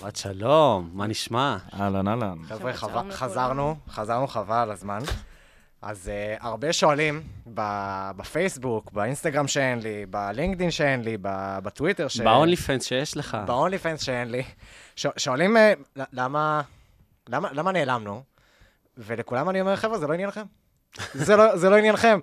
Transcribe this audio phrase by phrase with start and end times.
[0.00, 1.56] שבת שלום, מה נשמע?
[1.80, 2.38] אהלן, אהלן.
[2.48, 2.72] חבר'ה.
[3.10, 4.98] חזרנו, חזרנו חבל על הזמן.
[5.82, 7.22] אז uh, הרבה שואלים
[7.54, 12.20] ב- בפייסבוק, באינסטגרם שאין לי, בלינקדין שאין לי, ב- בטוויטר ש...
[12.20, 13.38] ב-only fans שיש לך.
[13.46, 14.42] ב-only fans שאין לי.
[14.96, 15.56] ש- שואלים
[15.96, 16.62] ל- למה,
[17.28, 18.22] למה, למה נעלמנו,
[18.98, 20.44] ולכולם אני אומר, חבר'ה, זה לא עניינכם.
[21.14, 22.18] זה לא, זה לא עניינכם.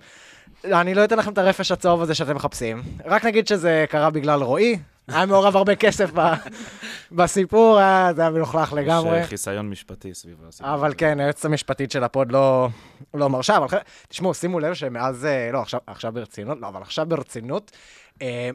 [0.64, 2.82] אני לא אתן לכם את הרפש הצהוב הזה שאתם מחפשים.
[3.04, 4.78] רק נגיד שזה קרה בגלל רועי,
[5.08, 6.32] היה מעורב הרבה כסף ב-
[7.12, 9.16] בסיפור, אה, זה היה מלוכלך לגמרי.
[9.18, 10.74] יש אה, חיסיון משפטי סביב הסיפור.
[10.74, 10.94] אבל.
[10.98, 12.68] כן, היועצת המשפטית של ה pod לא,
[13.14, 13.66] לא מרשה, אבל
[14.08, 17.70] תשמעו, שימו לב שמאז, אה, לא, עכשיו, עכשיו ברצינות, לא, אבל עכשיו ברצינות,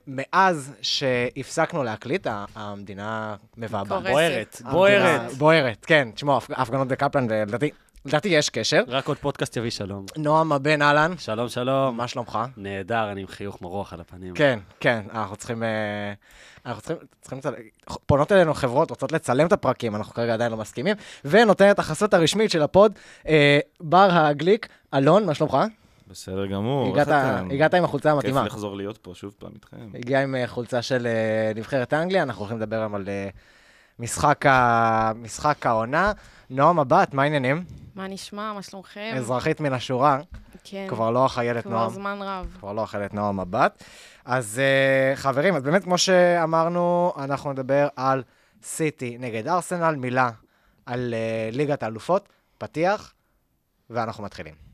[0.08, 4.04] מאז שהפסקנו להקליט, המדינה מבעבעת.
[4.04, 5.34] בוערת, בוערת.
[5.34, 6.08] בוערת, כן.
[6.16, 7.70] תשמעו, הפ- הפגנות בקפלן, ולדעתי,
[8.07, 8.84] לדעתי יש קשר.
[8.88, 10.05] רק עוד פודקאסט יביא שלום.
[10.17, 11.98] נועם הבן אהלן, שלום, שלום.
[11.98, 12.40] מה שלומך?
[12.57, 14.34] נהדר, אני עם חיוך מרוח על הפנים.
[14.34, 15.63] כן, כן, אנחנו צריכים...
[15.63, 16.13] אה,
[16.65, 17.54] אנחנו צריכים, צריכים לצלם,
[18.05, 20.95] פונות אלינו חברות, רוצות לצלם את הפרקים, אנחנו כרגע עדיין לא מסכימים,
[21.26, 25.57] ונותנת את החסות הרשמית של הפוד, אה, בר הגליק, אלון, מה שלומך?
[26.10, 27.51] בסדר גמור, הגעת, איך אתם?
[27.51, 28.43] הגעת עם החולצה המתאימה.
[28.43, 29.89] כיף לחזור להיות פה שוב פעם איתכם.
[29.93, 33.29] הגיע עם אה, חולצה של אה, נבחרת אנגליה, אנחנו הולכים לדבר היום על אה,
[33.99, 35.12] משחק, ה...
[35.15, 36.12] משחק העונה.
[36.49, 37.63] נועם הבת, מה העניינים?
[37.95, 38.54] מה נשמע?
[38.54, 39.13] מה שלומכם?
[39.17, 40.20] אזרחית מן השורה,
[40.63, 40.85] כן.
[40.89, 41.89] כבר לא החיילת כבר נועם.
[41.89, 42.55] זמן רב.
[42.59, 43.84] כבר לא החיילת נועם הבת.
[44.26, 48.23] אז אה, חברים, אז באמת, כמו שאמרנו, אנחנו נדבר על
[48.63, 50.29] סיטי נגד ארסנל, מילה
[50.85, 53.13] על אה, ליגת האלופות, פתיח,
[53.89, 54.66] ואנחנו מתחילים.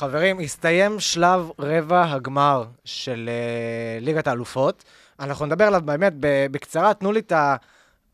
[0.00, 4.84] חברים, הסתיים שלב רבע הגמר של uh, ליגת האלופות.
[5.20, 6.12] אנחנו נדבר עליו באמת
[6.50, 7.32] בקצרה, תנו לי את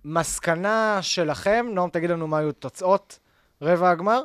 [0.05, 1.67] המסקנה שלכם.
[1.73, 3.19] נועם, תגיד לנו מה היו תוצאות
[3.63, 4.23] רבע הגמר.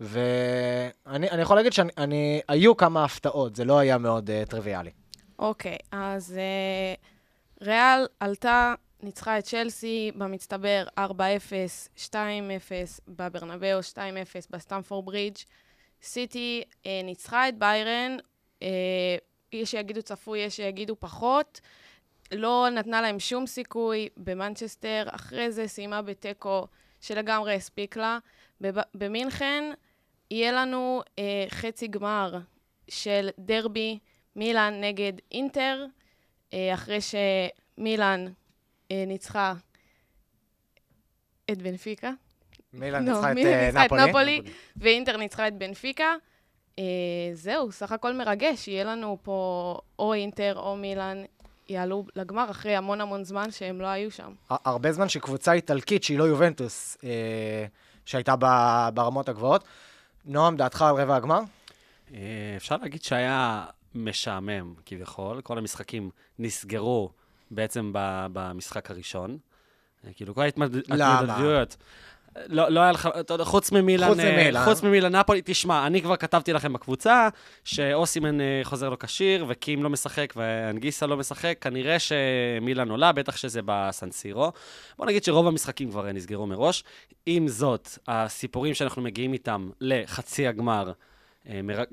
[0.00, 4.90] ואני אני יכול להגיד שהיו כמה הפתעות, זה לא היה מאוד uh, טריוויאלי.
[5.38, 6.94] אוקיי, אז אה,
[7.66, 11.02] ריאל עלתה, ניצחה את צ'לסי במצטבר 4-0,
[11.96, 12.12] 2-0
[13.08, 13.96] בברנבאו, 2-0
[14.50, 15.36] בסטמפורד ברידג'.
[16.04, 18.16] סיטי אה, ניצחה את ביירן,
[18.62, 18.68] אה,
[19.52, 21.60] יש שיגידו צפוי, יש שיגידו פחות.
[22.32, 26.66] לא נתנה להם שום סיכוי במנצ'סטר, אחרי זה סיימה בתיקו
[27.00, 28.18] שלגמרי הספיק לה.
[28.94, 29.64] במינכן
[30.30, 32.38] יהיה לנו אה, חצי גמר
[32.88, 33.98] של דרבי
[34.36, 35.86] מילאן נגד אינטר,
[36.52, 38.26] אה, אחרי שמילאן
[38.90, 39.54] אה, ניצחה
[41.50, 42.10] את בנפיקה.
[42.74, 43.36] מילאן לא, ניצחה את
[43.72, 44.08] אה, נפולי.
[44.08, 44.40] נפולי.
[44.76, 46.14] ואינטר ניצחה את בנפיקה.
[46.78, 46.84] אה,
[47.34, 48.68] זהו, סך הכל מרגש.
[48.68, 51.22] יהיה לנו פה או אינטר או מילאן
[51.68, 54.32] יעלו לגמר אחרי המון המון זמן שהם לא היו שם.
[54.50, 57.66] הרבה זמן שקבוצה איטלקית שהיא לא יובנטוס, אה,
[58.04, 59.64] שהייתה ב- ברמות הגבוהות.
[60.24, 61.40] נועם, דעתך על רבע הגמר?
[62.14, 62.18] אה,
[62.56, 63.64] אפשר להגיד שהיה
[63.94, 65.40] משעמם, כביכול.
[65.40, 67.10] כל המשחקים נסגרו
[67.50, 69.38] בעצם ב- במשחק הראשון.
[70.06, 71.22] אה, כאילו, כל ההתמודד- למה?
[72.46, 73.08] לא, לא היה לך,
[73.42, 74.64] חוץ ממילן, חוץ אה, ממילאן.
[74.64, 77.28] חוץ ממילן נפולי, תשמע, אני כבר כתבתי לכם בקבוצה,
[77.64, 83.36] שאוסימן אה, חוזר לו כשיר, וקים לא משחק, ואנגיסה לא משחק, כנראה שמילן עולה, בטח
[83.36, 84.52] שזה בסנסירו.
[84.98, 86.84] בוא נגיד שרוב המשחקים כבר אה, נסגרו מראש.
[87.26, 90.92] עם זאת, הסיפורים שאנחנו מגיעים איתם לחצי הגמר, מר-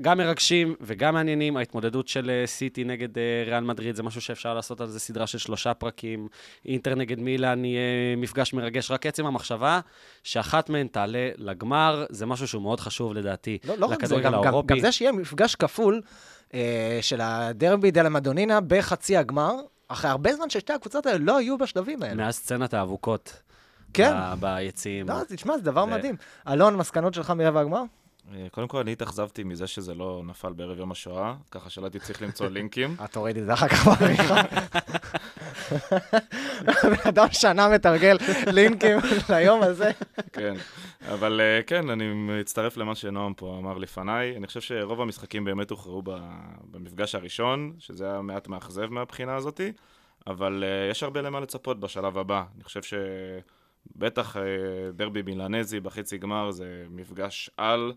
[0.01, 1.57] גם מרגשים וגם מעניינים.
[1.57, 5.27] ההתמודדות של אה, סיטי נגד אה, ריאל מדריד זה משהו שאפשר לעשות על זה סדרה
[5.27, 6.27] של שלושה פרקים.
[6.65, 8.91] אינטר נגד מילאן יהיה מפגש מרגש.
[8.91, 9.79] רק עצם המחשבה
[10.23, 14.33] שאחת מהן תעלה לגמר, זה משהו שהוא מאוד חשוב לדעתי לא, לא רק זה, גם,
[14.43, 14.53] גם.
[14.65, 16.01] גם זה שיהיה מפגש כפול
[16.53, 19.53] אה, של הדרבי דה למדונינה בחצי הגמר,
[19.87, 22.15] אחרי הרבה זמן ששתי הקבוצות האלה לא היו בשלבים האלה.
[22.15, 23.41] מאז סצנת האבוקות.
[23.93, 24.13] כן.
[24.39, 25.09] ביציעים.
[25.09, 26.15] לא, תשמע, זה דבר זה- מדהים.
[26.47, 27.83] אלון, מסקנות שלך מרבע הגמר?
[28.33, 31.99] אה, קודם כל, אני התאכזבתי מזה שזה לא נפל בערב יום השואה, ככה שלא הייתי
[31.99, 32.95] צריך למצוא לינקים.
[32.99, 34.41] אה, תוריד את זה אחר כך בעריכה.
[36.83, 38.97] בן אדם שנה מתרגל לינקים
[39.29, 39.91] ליום הזה.
[40.33, 40.53] כן,
[41.07, 44.37] אבל אה, כן, אני מצטרף למה שנועם פה אמר לפניי.
[44.37, 46.03] אני חושב שרוב המשחקים באמת הוכרעו
[46.71, 49.71] במפגש הראשון, שזה היה מעט מאכזב מהבחינה הזאתי,
[50.27, 52.43] אבל אה, יש הרבה למה לצפות בשלב הבא.
[52.55, 54.41] אני חושב שבטח אה,
[54.93, 57.93] דרבי מילנזי בחצי גמר זה מפגש על,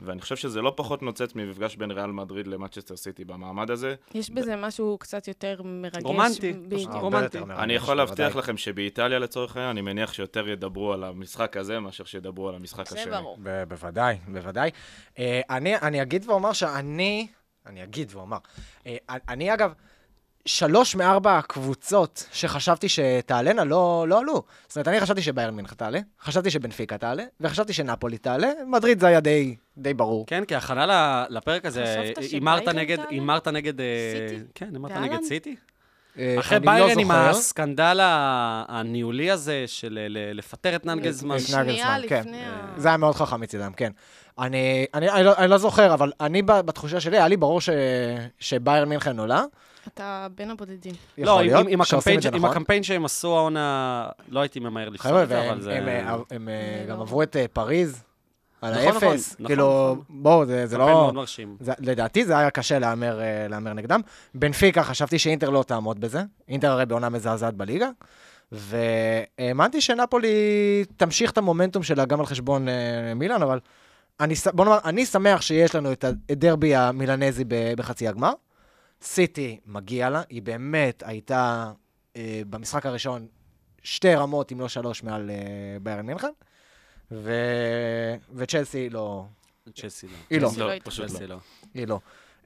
[0.00, 3.94] ואני חושב שזה לא פחות נוצץ ממפגש בין ריאל מדריד למנצ'סטר סיטי במעמד הזה.
[4.14, 6.02] יש בזה משהו קצת יותר מרגש.
[6.02, 7.24] רומנטי, הרבה רומנטי.
[7.24, 8.38] יותר מרגש, אני יכול להבטיח בוודאי.
[8.42, 12.88] לכם שבאיטליה לצורך העניין, אני מניח שיותר ידברו על המשחק הזה מאשר שידברו על המשחק
[12.88, 13.12] זה השני.
[13.12, 13.38] ברור.
[13.42, 14.70] ב- בוודאי, בוודאי.
[15.18, 17.26] אה, אני, אני אגיד ואומר שאני,
[17.66, 18.38] אני אגיד ואומר,
[18.86, 18.96] אה,
[19.28, 19.72] אני אגב,
[20.46, 24.42] שלוש מארבע הקבוצות שחשבתי שתעלנה לא, לא עלו.
[24.68, 29.06] זאת אומרת, אני חשבתי שביירן מינכה תעלה, חשבתי שבנפיקה תעלה, וחשבתי שנפולי תעלה, מדריד זה
[29.06, 30.26] היה די, די ברור.
[30.26, 32.98] כן, כי הכנה לפרק הזה, הימרת נגד?
[33.08, 33.80] הימרת נגד...
[33.80, 33.86] אה,
[34.28, 34.44] סיטי?
[34.54, 35.04] כן, הימרת באלן?
[35.04, 35.56] נגד סיטי.
[36.18, 37.10] אה, אחרי לא ביירן עם.
[37.10, 41.36] הסקנדל הניהולי הזה של אה, לפטר את ננגלזמן.
[41.36, 42.20] לפני שנייה נגלסמן, כן.
[42.20, 42.74] לפני ה...
[42.76, 43.92] זה היה מאוד חכם מצידם, כן.
[44.38, 44.86] אני,
[45.24, 47.60] לא, אני לא זוכר, אבל אני בתחושה שלי, היה לי ברור
[48.38, 49.44] שביירן מינכן עולה.
[49.88, 50.94] אתה בין הבודדים.
[51.18, 52.50] לא, יכול עם- להיות, עם- עם הקמפיין ש- עם נכון.
[52.50, 55.72] הקמפיין שהם עשו העונה, לא הייתי ממהר לפסול את זה, אבל זה...
[55.78, 56.94] הם, אה, הם, אה, לא.
[56.94, 58.02] גם עברו את אה, פריז
[58.62, 59.32] על נכון, האפס.
[59.34, 60.04] נכון, כאילו, נכון.
[60.08, 61.12] בואו, זה, לא...
[61.60, 64.00] זה, לדעתי זה היה קשה להמר, להמר נגדם.
[64.34, 66.22] בנפיקה, חשבתי שאינטר לא תעמוד בזה.
[66.48, 67.88] אינטר הרי בעונה מזעזעת בליגה.
[68.52, 70.34] והאמנתי שנפולי
[70.96, 72.74] תמשיך את המומנטום שלה גם על חשבון אה,
[73.14, 73.58] מילאן, אבל
[74.20, 77.44] אני, בוא נאמר, אני שמח שיש לנו את הדרבי המילנזי
[77.76, 78.32] בחצי הגמר.
[79.04, 81.72] סיטי, מגיע לה, היא באמת הייתה
[82.16, 83.26] אה, במשחק הראשון
[83.82, 85.36] שתי רמות, אם לא שלוש, מעל אה,
[85.82, 86.30] ביירן מינכן.
[87.10, 87.32] ו...
[88.34, 89.24] וצ'לסי לא,
[89.74, 90.12] צ'לסי לא.
[90.30, 90.48] היא לא.
[90.48, 90.80] צ'לסי לא, לא.
[90.84, 91.26] פשוט לא.
[91.26, 91.38] לא.
[91.74, 91.98] היא לא.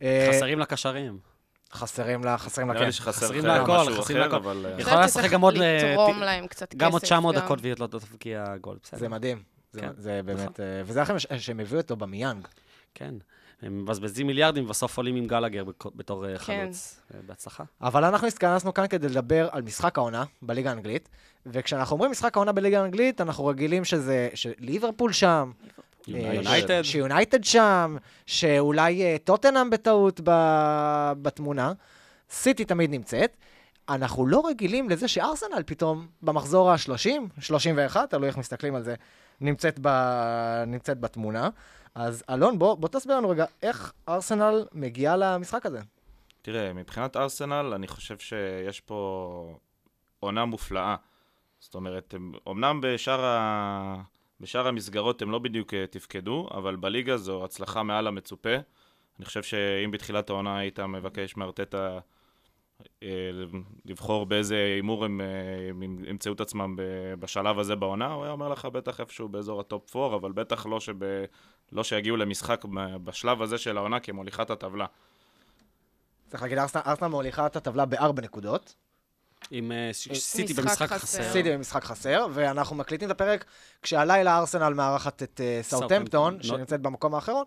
[0.03, 1.19] אה, חסרים לה קשרים.
[1.73, 2.91] חסרים לה, חסרים לה, כן.
[2.91, 4.21] חסרים להכל, משהו חסרים.
[4.25, 6.79] אה, אני יכולה לשחק גם עוד, לתרום להם קצת כסף.
[6.79, 7.41] גם עוד 900 גם.
[7.41, 8.99] דקות והיא לא תבקיע גול, בסדר.
[8.99, 9.43] זה מדהים.
[9.73, 12.49] זה, כן, זה באמת, אה, וזה אחרי שהם הביאו אותו במיאנג.
[12.95, 13.15] כן.
[13.63, 15.65] הם מבזבזים מיליארדים, ובסוף עולים עם גלגר
[15.95, 16.63] בתור אה, כן.
[16.65, 17.01] חלוץ.
[17.15, 17.65] אה, בהצלחה.
[17.81, 21.09] אבל אנחנו התכנסנו כאן כדי לדבר על משחק העונה בליגה האנגלית,
[21.47, 25.51] וכשאנחנו אומרים משחק העונה בליגה האנגלית, אנחנו רגילים שזה, שליברפול שם,
[26.15, 26.83] אה, יונייטד.
[26.83, 27.97] ש- שיונייטד שם,
[28.27, 31.73] שאולי אה, טוטנאם בטעות ב- בתמונה.
[32.31, 33.37] סיטי תמיד נמצאת.
[33.89, 37.09] אנחנו לא רגילים לזה שארסנל פתאום במחזור ה-30,
[37.41, 38.95] 31, תלוי איך מסתכלים על זה,
[39.41, 39.89] נמצאת, ב...
[40.67, 41.49] נמצאת בתמונה.
[41.99, 45.81] אז אלון, בוא, בוא תסביר לנו רגע איך ארסנל מגיעה למשחק הזה.
[46.43, 49.59] תראה, מבחינת ארסנל, אני חושב שיש פה
[50.21, 50.97] עונה מופלאה.
[51.61, 54.03] זאת אומרת, הם, אמנם בשאר, ה...
[54.41, 58.55] בשאר המסגרות הם לא בדיוק אה, תפקדו, אבל בליגה זו הצלחה מעל המצופה.
[59.19, 61.99] אני חושב שאם בתחילת העונה היית מבקש מארטטה
[63.03, 63.31] אה,
[63.85, 66.77] לבחור באיזה הימור הם, אה, ימצאו את עצמם
[67.21, 70.67] בשלב הזה בעונה, הוא היה אומר לך בטח איפשהו באזור ה top 4, אבל בטח
[70.67, 71.05] לא, שב...
[71.73, 72.65] לא שיגיעו למשחק
[73.05, 74.87] בשלב הזה של העונה כמוליכת הטבלה.
[76.29, 78.75] צריך להגיד, ארסנל, מוליכה את הטבלה בארבע נקודות.
[79.51, 81.33] עם אה, סיטי משחק במשחק חסר.
[81.33, 83.45] סיטי במשחק חסר, ואנחנו מקליטים את הפרק
[83.83, 86.43] כשהלילה ארסנל מארחת את אה, סאוטהמפטון, סאוטהמפטון.
[86.43, 87.45] שנמצאת במקום האחרון.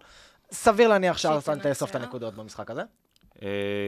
[0.52, 1.96] סביר להניח שארסנל תאסוף את.
[1.96, 2.82] הנקודות במשחק הזה.
[3.36, 3.44] Uh,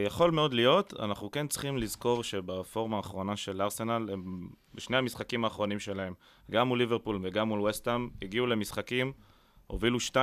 [0.06, 4.06] יכול מאוד להיות, אנחנו כן צריכים לזכור שבפורמה האחרונה של ארסנל,
[4.74, 6.14] בשני המשחקים האחרונים שלהם,
[6.50, 9.12] גם מול ליברפול וגם מול וסטאם, הגיעו למשחקים,
[9.66, 10.16] הובילו 2-0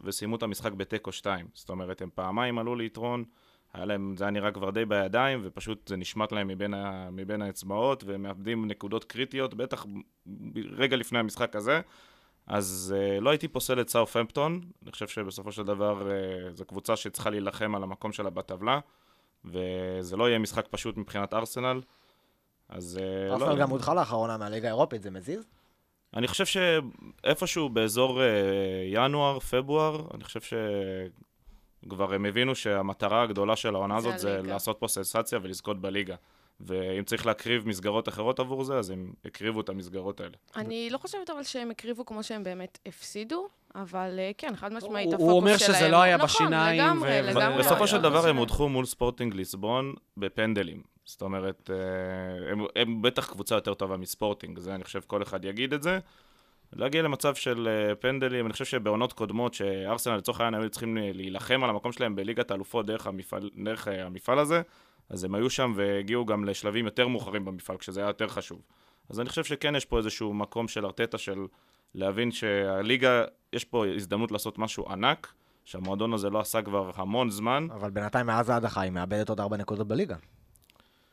[0.00, 1.46] וסיימו את המשחק בתיקו 2.
[1.54, 3.24] זאת אומרת, הם פעמיים עלו ליתרון,
[3.72, 7.42] היה להם, זה היה נראה כבר די בידיים, ופשוט זה נשמט להם מבין, ה, מבין
[7.42, 9.86] האצבעות, והם מאבדים נקודות קריטיות, בטח
[10.72, 11.80] רגע לפני המשחק הזה.
[12.46, 16.96] אז uh, לא הייתי פוסל את סאוף-המפטון, אני חושב שבסופו של דבר uh, זו קבוצה
[16.96, 18.80] שצריכה להילחם על המקום שלה בטבלה,
[19.44, 21.80] וזה לא יהיה משחק פשוט מבחינת ארסנל.
[22.68, 25.46] אז uh, ארסנל לא, גם הודחה לאחרונה מהליגה האירופית, זה מזיז?
[26.16, 28.22] אני חושב שאיפשהו באזור uh,
[28.94, 34.52] ינואר, פברואר, אני חושב שכבר הם הבינו שהמטרה הגדולה של העונה זה הזאת זה הליגה.
[34.52, 36.14] לעשות פה סנסציה ולזכות בליגה.
[36.60, 40.34] ואם צריך להקריב מסגרות אחרות עבור זה, אז הם הקריבו את המסגרות האלה.
[40.56, 45.08] אני לא חושבת אבל שהם הקריבו כמו שהם באמת הפסידו, אבל אה, כן, חד משמעית
[45.08, 45.30] הפוקוס שלהם.
[45.30, 47.58] הוא אומר שזה לא היה נכון, בשיניים, לגמרי, ו- לגמרי.
[47.58, 48.36] לא בסופו של דבר הם בשיניים.
[48.36, 50.95] הודחו מול ספורטינג ליסבון בפנדלים.
[51.06, 55.44] זאת אומרת, אה, הם, הם בטח קבוצה יותר טובה מספורטינג, זה אני חושב כל אחד
[55.44, 55.98] יגיד את זה.
[56.72, 61.64] להגיע למצב של אה, פנדלים, אני חושב שבעונות קודמות, שארסנל לצורך העניין היו צריכים להילחם
[61.64, 64.62] על המקום שלהם בליגת האלופות דרך המפעל, דרך אה, המפעל הזה,
[65.08, 68.62] אז הם היו שם והגיעו גם לשלבים יותר מאוחרים במפעל, כשזה היה יותר חשוב.
[69.10, 71.46] אז אני חושב שכן יש פה איזשהו מקום של ארטטה של
[71.94, 75.32] להבין שהליגה, יש פה הזדמנות לעשות משהו ענק,
[75.64, 77.66] שהמועדון הזה לא עשה כבר המון זמן.
[77.74, 80.16] אבל בינתיים מאז ההדחה היא מאבדת עוד ארבע נקודות בליגה.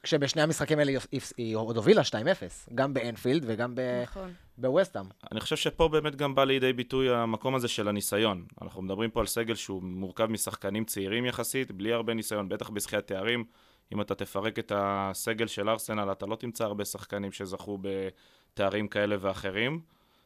[0.03, 0.91] כשבשני המשחקים האלה
[1.37, 4.33] היא- עוד הובילה 2-0, גם באנפילד וגם ב- נכון.
[4.57, 5.05] בווסטהאם.
[5.31, 8.45] אני חושב שפה באמת גם בא לידי ביטוי המקום הזה של הניסיון.
[8.61, 13.07] אנחנו מדברים פה על סגל שהוא מורכב משחקנים צעירים יחסית, בלי הרבה ניסיון, בטח בזכיית
[13.07, 13.43] תארים.
[13.93, 19.15] אם אתה תפרק את הסגל של ארסנל, אתה לא תמצא הרבה שחקנים שזכו בתארים כאלה
[19.19, 19.81] ואחרים.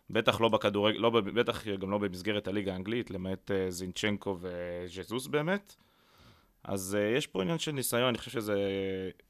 [0.10, 5.75] בטח לא בכדורגל, לא, בטח גם לא במסגרת הליגה האנגלית, למעט אה, זינצ'נקו וז'זוס באמת.
[6.67, 8.55] אז uh, יש פה עניין של ניסיון, אני חושב שזה...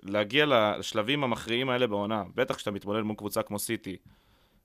[0.04, 3.98] להגיע לשלבים המכריעים האלה בעונה, בטח כשאתה מתמודד מול קבוצה כמו סיטי,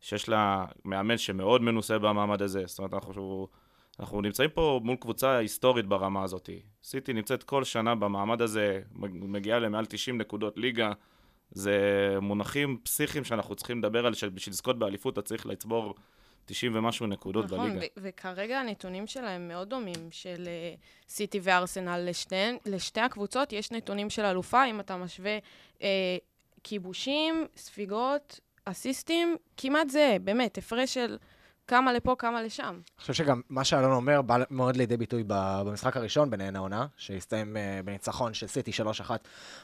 [0.00, 3.48] שיש לה מאמן שמאוד מנוסה במעמד הזה, זאת אומרת, אנחנו...
[4.00, 6.50] אנחנו נמצאים פה מול קבוצה היסטורית ברמה הזאת.
[6.82, 10.92] סיטי נמצאת כל שנה במעמד הזה, מגיעה למעל 90 נקודות ליגה.
[11.50, 11.78] זה
[12.22, 15.94] מונחים פסיכיים שאנחנו צריכים לדבר על, שבשביל לזכות באליפות אתה צריך לצבור
[16.46, 17.76] 90 ומשהו נקודות נכון, בליגה.
[17.76, 23.52] נכון, וכרגע הנתונים שלהם מאוד דומים, של uh, סיטי וארסנל לשתי, לשתי הקבוצות.
[23.52, 25.38] יש נתונים של אלופה, אם אתה משווה
[25.78, 25.82] uh,
[26.64, 31.18] כיבושים, ספיגות, אסיסטים, כמעט זה, באמת, הפרש של
[31.66, 32.64] כמה לפה, כמה לשם.
[32.64, 37.56] אני חושב שגם מה שאלון אומר בא מאוד לידי ביטוי במשחק הראשון ביניהן העונה, שהסתיים
[37.56, 39.11] uh, בניצחון של סיטי 3-1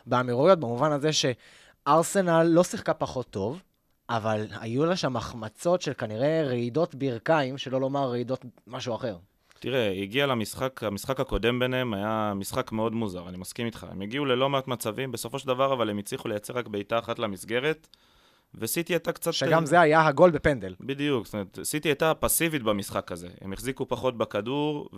[0.07, 3.63] באמירויות, במובן הזה שארסנל לא שיחקה פחות טוב,
[4.11, 9.17] אבל היו לה שם החמצות של כנראה רעידות ברכיים, שלא לומר רעידות משהו אחר.
[9.61, 13.87] תראה, היא הגיעה למשחק, המשחק הקודם ביניהם היה משחק מאוד מוזר, אני מסכים איתך.
[13.91, 17.19] הם הגיעו ללא מעט מצבים, בסופו של דבר אבל הם הצליחו לייצר רק בעיטה אחת
[17.19, 17.89] למסגרת,
[18.55, 19.33] וסיטי הייתה קצת...
[19.33, 20.75] שגם זה היה הגול בפנדל.
[20.81, 23.29] בדיוק, זאת אומרת, סיטי הייתה פסיבית במשחק הזה.
[23.41, 24.89] הם החזיקו פחות בכדור,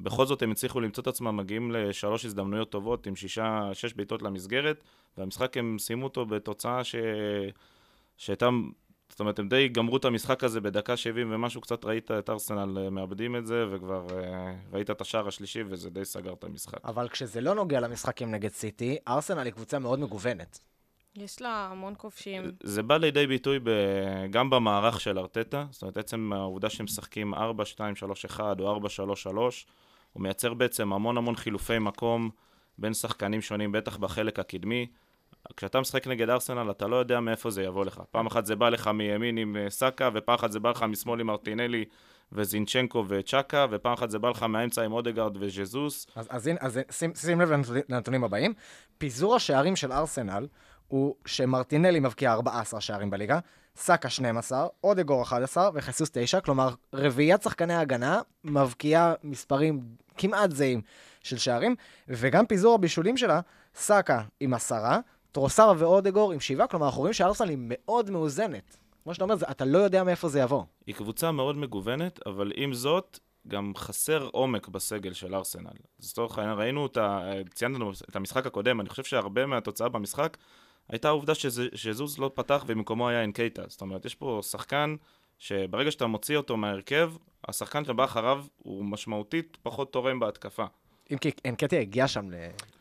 [0.00, 4.22] ובכל זאת הם הצליחו למצוא את עצמם מגיעים לשלוש הזדמנויות טובות עם שישה, שש בעיטות
[4.22, 4.84] למסגרת,
[5.18, 6.94] והמשחק הם סיימו אותו בתוצאה ש...
[8.20, 8.48] שהייתה,
[9.08, 12.78] זאת אומרת, הם די גמרו את המשחק הזה בדקה 70 ומשהו, קצת ראית את ארסנל
[12.78, 16.84] אה, מאבדים את זה, וכבר אה, ראית את השער השלישי וזה די סגר את המשחק.
[16.84, 20.60] אבל כשזה לא נוגע למשחקים נגד סיטי, ארסנל היא קבוצה מאוד מגוונת.
[21.16, 22.42] יש לה המון כובשים.
[22.62, 23.70] זה בא לידי ביטוי ב...
[24.30, 27.38] גם במערך של ארטטה, זאת אומרת, עצם העובדה שהם משחקים 4-2-3-1
[28.58, 28.80] או
[29.26, 29.28] 4-3-3,
[30.12, 32.30] הוא מייצר בעצם המון המון חילופי מקום
[32.78, 34.86] בין שחקנים שונים, בטח בחלק הקדמי.
[35.56, 38.02] כשאתה משחק נגד ארסנל, אתה לא יודע מאיפה זה יבוא לך.
[38.10, 41.20] פעם אחת זה בא לך מימין עם אה, סאקה, ופעם אחת זה בא לך משמאל
[41.20, 41.84] עם ארטינלי
[42.32, 46.06] וזינצ'נקו וצ'אקה, ופעם אחת זה בא לך מהאמצע עם אודגרד וז'זוס.
[46.16, 47.50] אז, אז, אז שים, שים לב
[47.88, 48.54] לנתונים הבאים.
[48.98, 50.46] פיזור השערים של ארסנל
[50.88, 53.38] הוא שמרטינלי מבקיע 14 שערים בליגה,
[53.76, 59.80] סאקה 12, אודגור 11 וחיסוס 9, כלומר רביעיית שחקני ההגנה מבקיעה מספרים
[60.18, 60.80] כמעט זהים
[61.22, 61.74] של שערים,
[62.08, 63.40] וגם פיזור הבישולים שלה,
[63.74, 64.98] סאקה עם עשרה,
[65.32, 68.76] טרוסר ואודגור עם שבעה, כלומר, אנחנו רואים שארסנל היא מאוד מאוזנת.
[69.02, 70.62] כמו שאתה אומר, אתה לא יודע מאיפה זה יבוא.
[70.86, 73.18] היא קבוצה מאוד מגוונת, אבל עם זאת,
[73.48, 75.70] גם חסר עומק בסגל של ארסנל.
[76.00, 77.32] אז לצורך העניין, ראינו את ה...
[77.54, 80.36] ציינו את המשחק הקודם, אני חושב שהרבה מהתוצאה במשחק
[80.88, 81.32] הייתה העובדה
[81.74, 83.62] שזוז לא פתח ובמקומו היה אנקייטה.
[83.68, 84.96] זאת אומרת, יש פה שחקן
[85.38, 87.12] שברגע שאתה מוציא אותו מהרכב,
[87.48, 90.64] השחקן שבא אחריו הוא משמעותית פחות תורם בהתקפה.
[91.12, 92.28] אם כי אנקטיה הגיע שם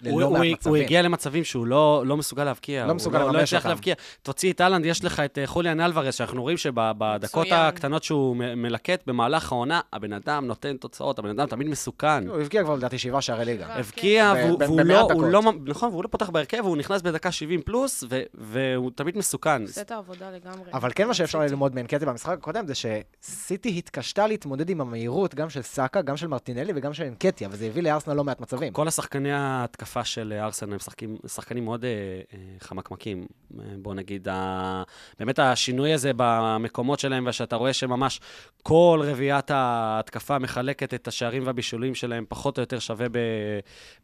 [0.01, 0.73] ללא מעט מצבים.
[0.73, 2.85] הוא הגיע למצבים שהוא לא, לא מסוגל להבקיע.
[2.85, 3.33] לא מסוגל לממש אותם.
[3.33, 3.95] הוא לא הצליח להבקיע.
[4.21, 9.07] תוציא את אהלנד, יש לך את אה, חוליאן אלוורז, שאנחנו רואים שבדקות הקטנות שהוא מלקט
[9.07, 12.27] במהלך העונה, הבן אדם נותן תוצאות, הבן אדם תמיד מסוכן.
[12.27, 13.65] הוא הבקיע כבר לדעתי שבעה שערי ליגה.
[13.67, 18.91] הבקיע, והוא לא, לא, נכון, והוא לא פותח בהרכב, והוא נכנס בדקה 70 פלוס, והוא
[18.95, 19.61] תמיד מסוכן.
[19.61, 20.71] עושה את העבודה לגמרי.
[20.73, 25.49] אבל כן מה שאפשר ללמוד מאנקטיה במשחק הקודם, זה שסיטי התקשתה להתמודד עם המהירות, גם
[25.49, 28.73] של סאקה, גם של מרטינלי וגם של אנקטיה, וזה הביא לארסנל לא מעט מצבים.
[28.73, 31.89] כל שחקני ההתקפה של ארסנל הם שחקים, שחקנים מאוד אה,
[32.33, 33.25] אה, חמקמקים.
[33.59, 34.83] אה, בוא נגיד, ה...
[35.19, 38.19] באמת השינוי הזה במקומות שלהם, ושאתה רואה שממש
[38.63, 43.17] כל רביעיית ההתקפה מחלקת את השערים והבישולים שלהם פחות או יותר שווה ב...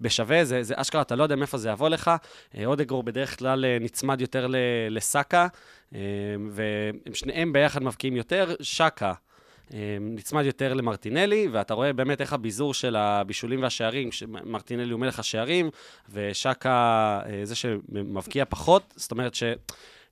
[0.01, 2.11] בשווה, זה, זה אשכרה, אתה לא יודע מאיפה זה יבוא לך.
[2.57, 4.47] אה, אודגור בדרך כלל אה, נצמד יותר
[4.89, 5.47] לסאקה,
[5.95, 5.99] אה,
[6.49, 8.55] והם שניהם ביחד מבקיעים יותר.
[8.61, 9.13] שקה,
[10.01, 15.69] נצמד יותר למרטינלי, ואתה רואה באמת איך הביזור של הבישולים והשערים, מרטינלי הוא מלך השערים,
[16.09, 19.43] ושקה אה, זה שמבקיע פחות, זאת אומרת ש...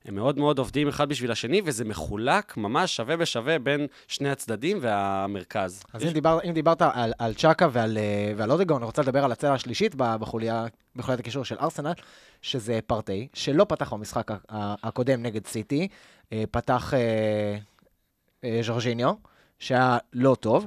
[0.04, 4.78] הם מאוד מאוד עובדים אחד בשביל השני, וזה מחולק ממש שווה בשווה בין שני הצדדים
[4.80, 5.82] והמרכז.
[5.92, 6.08] אז יש...
[6.08, 9.32] אם, דיבר, אם דיברת על, על צ'אקה ועל, אה, ועל אודגון, אני רוצה לדבר על
[9.32, 11.92] הצלע השלישית בחוליה, בחוליית הקישור של ארסנל,
[12.42, 15.88] שזה פרטי, שלא פתח במשחק הקודם נגד סיטי,
[16.50, 17.58] פתח אה,
[18.44, 19.14] אה, ז'ורג'יניו.
[19.58, 20.66] שהיה לא טוב.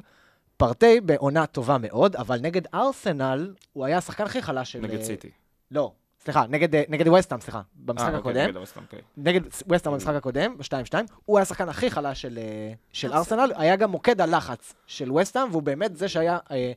[0.57, 4.79] פרטי בעונה טובה מאוד, אבל נגד ארסנל, הוא היה השחקן הכי חלש של...
[4.79, 5.29] נגד סיטי.
[5.71, 8.63] לא, סליחה, נגד, נגד ווסטהאם, סליחה, במשחק 아, אוקיי, הקודם.
[8.77, 8.99] אוקיי.
[9.17, 10.93] נגד ווסטהאם במשחק הקודם, ב-2-2,
[11.25, 12.39] הוא היה השחקן הכי חלש של,
[12.93, 16.37] של ארסנל, היה גם מוקד הלחץ של ווסטהאם, והוא באמת זה שהיה...
[16.51, 16.71] אה,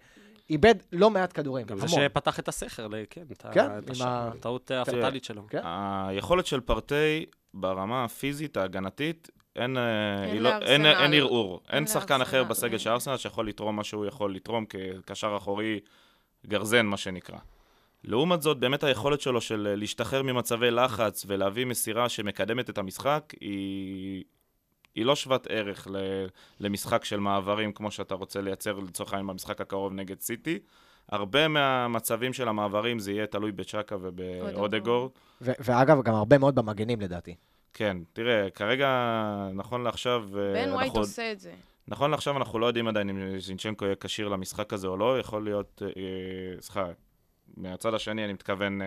[0.51, 1.79] איבד לא מעט כדורים, גם.
[1.79, 5.43] זה שפתח את הסכר, כן, כן את הטעות הפטאלית שלו.
[5.49, 5.61] כן.
[5.65, 11.61] היכולת של פרטי ברמה הפיזית, ההגנתית, אין, אה, אין, לא, אין, אין ערעור.
[11.69, 15.81] אין, אין שחקן אחר בסגל של ארסנל שיכול לתרום מה שהוא יכול לתרום כקשר אחורי
[16.47, 17.39] גרזן, מה שנקרא.
[18.05, 23.33] לעומת זאת, באמת היכולת שלו של אה, להשתחרר ממצבי לחץ ולהביא מסירה שמקדמת את המשחק,
[23.41, 24.25] היא,
[24.95, 25.97] היא לא שוות ערך ל,
[26.61, 30.59] למשחק של מעברים כמו שאתה רוצה לייצר לצורך העניין במשחק הקרוב נגד סיטי.
[31.09, 35.11] הרבה מהמצבים של המעברים זה יהיה תלוי בצ'אקה ובאודגור.
[35.41, 37.35] ואגב, גם הרבה מאוד במגנים לדעתי.
[37.75, 38.89] כן, תראה, כרגע,
[39.55, 40.25] נכון לעכשיו...
[40.39, 41.53] אה, בן ווייט עושה את זה.
[41.89, 45.45] נכון לעכשיו אנחנו לא יודעים עדיין אם זינצ'נקו יהיה כשיר למשחק הזה או לא, יכול
[45.45, 46.85] להיות, אה, סליחה,
[47.57, 48.87] מהצד השני אני מתכוון, אה,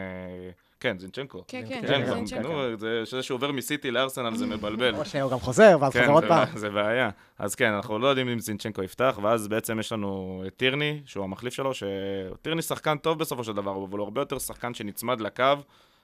[0.79, 1.43] כן, זינצ'נקו.
[1.47, 2.47] כן, כן, כן, כן, זינצ'נקו.
[2.47, 4.95] נו, זה שזה שהוא עובר מסיטי לארסנל זה מבלבל.
[4.99, 6.57] או שהוא גם חוזר, ואז כן, חוזר עוד פעם.
[6.57, 7.09] זה בעיה.
[7.39, 11.23] אז כן, אנחנו לא יודעים אם זינצ'נקו יפתח, ואז בעצם יש לנו את טירני, שהוא
[11.23, 15.43] המחליף שלו, שטירני שחקן טוב בסופו של דבר, אבל הוא הרבה יותר שחקן שנצמד לקו,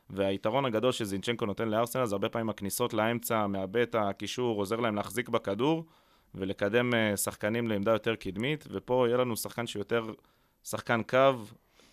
[0.10, 4.96] והיתרון הגדול שזינצ'נקו נותן לארסנל זה הרבה פעמים הכניסות לאמצע, מאבד את הקישור, עוזר להם
[4.96, 5.86] להחזיק בכדור,
[6.36, 10.06] ולקדם אה, שחקנים לעמדה יותר קדמית, ופה יהיה לנו שחקן שיותר
[10.64, 11.34] שחקן קו,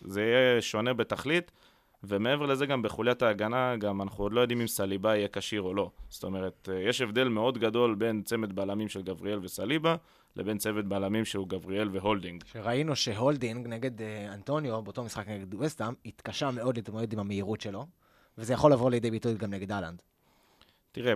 [0.00, 1.52] זה יהיה שונה בתכלית.
[2.04, 5.74] ומעבר לזה, גם בחוליית ההגנה, גם אנחנו עוד לא יודעים אם סליבה יהיה כשיר או
[5.74, 5.90] לא.
[6.08, 9.96] זאת אומרת, אה, יש הבדל מאוד גדול בין צמד בלמים של גבריאל וסליבה,
[10.36, 12.44] לבין צוות בלמים שהוא גבריאל והולדינג.
[12.52, 17.86] שראינו שהולדינג נגד אה, אנטוניו, באותו משחק נגד וסטאם, התקשה מאוד להתמודד עם המהירות שלו,
[18.38, 20.02] וזה יכול לבוא לידי ביטוי גם נגד האלנד.
[20.92, 21.14] תראה,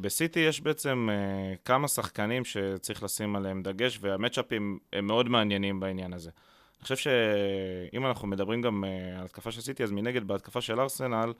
[0.00, 6.12] בסיטי יש בעצם אה, כמה שחקנים שצריך לשים עליהם דגש, והמצ'אפים הם מאוד מעניינים בעניין
[6.12, 6.30] הזה.
[6.30, 10.80] אני חושב שאם אנחנו מדברים גם אה, על התקפה של סיטי, אז מנגד בהתקפה של
[10.80, 11.32] ארסנל,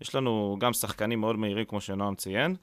[0.00, 2.56] יש לנו גם שחקנים מאוד מהירים, כמו שנועם ציין,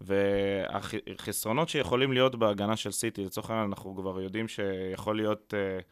[0.00, 5.82] והחסרונות שיכולים להיות בהגנה של סיטי, לצורך העניין אנחנו כבר יודעים שיכול להיות uh,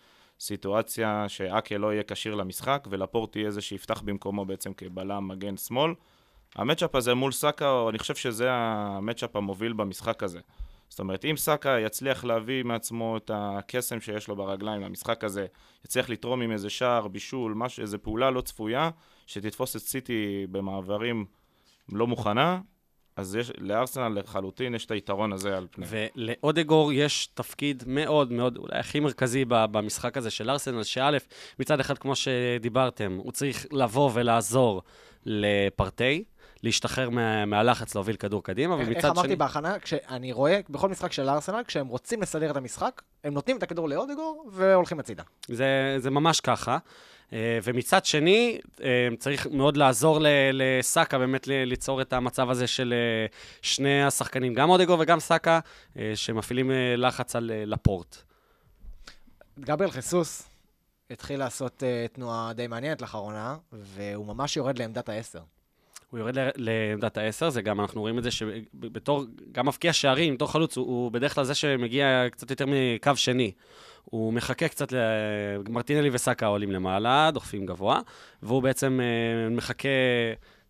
[0.43, 5.95] סיטואציה שאקה לא יהיה כשיר למשחק, ולפורט יהיה זה שיפתח במקומו בעצם כבלם מגן שמאל.
[6.55, 10.41] המצ'אפ הזה מול סאקה, אני חושב שזה המצ'אפ המוביל במשחק הזה.
[10.89, 15.47] זאת אומרת, אם סאקה יצליח להביא מעצמו את הקסם שיש לו ברגליים למשחק הזה,
[15.85, 18.91] יצליח לתרום עם איזה שער, בישול, משהו, איזה פעולה לא צפויה,
[19.27, 21.25] שתתפוס את סיטי במעברים
[21.93, 22.61] לא מוכנה,
[23.17, 25.87] אז יש, לארסנל לחלוטין יש את היתרון הזה על פני.
[25.89, 31.11] ולאודגור יש תפקיד מאוד מאוד, אולי הכי מרכזי במשחק הזה של ארסנל, שא',
[31.59, 34.83] מצד אחד, כמו שדיברתם, הוא צריך לבוא ולעזור
[35.27, 36.25] לפרטי,
[36.63, 39.37] להשתחרר מה, מהלחץ להוביל כדור קדימה, איך ומצד אמרתי שני...
[39.37, 43.63] בהכנה, כשאני רואה בכל משחק של ארסנל, כשהם רוצים לסדר את המשחק, הם נותנים את
[43.63, 45.23] הכדור לאודגור והולכים הצידה.
[45.49, 46.79] זה, זה ממש ככה.
[47.33, 50.19] אה, ומצד שני, אה, צריך מאוד לעזור
[50.53, 53.27] לסאקה באמת ליצור את המצב הזה של אה,
[53.63, 55.61] שני השחקנים, גם אודגו וגם סאקה,
[56.15, 58.17] שמפעילים לחץ על לפורט.
[59.61, 60.49] גבריאל חיסוס
[61.11, 65.41] התחיל לעשות תנועה די מעניינת לאחרונה, והוא ממש יורד לעמדת העשר.
[66.13, 70.53] הוא יורד לעמדת העשר, זה גם, אנחנו רואים את זה שבתור, גם מבקיע שערים, בתור
[70.53, 73.53] חלוץ, הוא, הוא בדרך כלל זה שמגיע קצת יותר מקו שני.
[74.05, 74.97] הוא מחכה קצת, ל-
[75.69, 78.01] מרטינלי וסאקה עולים למעלה, דוחפים גבוה,
[78.43, 79.89] והוא בעצם אה, מחכה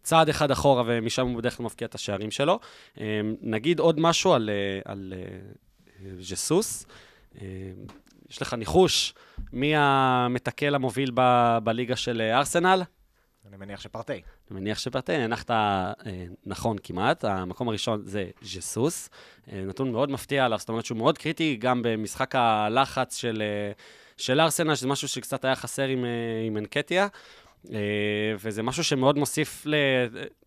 [0.02, 2.58] צעד אחד אחורה, ומשם הוא בדרך כלל מבקיע את השערים שלו.
[3.00, 5.12] אה, נגיד עוד משהו על, אה, על
[6.20, 6.86] ז'סוס.
[8.30, 9.14] יש לך ניחוש
[9.52, 12.82] מי המתקל המוביל ב- בליגה של ארסנל?
[13.48, 14.12] אני מניח שפרטי.
[14.12, 15.92] אני מניח שפרטי, הנחת אה,
[16.46, 17.24] נכון כמעט.
[17.24, 19.10] המקום הראשון זה ז'סוס.
[19.52, 23.72] אה, נתון מאוד מפתיע עליו, זאת אומרת שהוא מאוד קריטי גם במשחק הלחץ של, אה,
[24.16, 26.10] של ארסנל, שזה משהו שקצת היה חסר עם, אה,
[26.46, 27.08] עם אנקטיה.
[27.72, 27.78] אה,
[28.38, 29.66] וזה משהו שמאוד מוסיף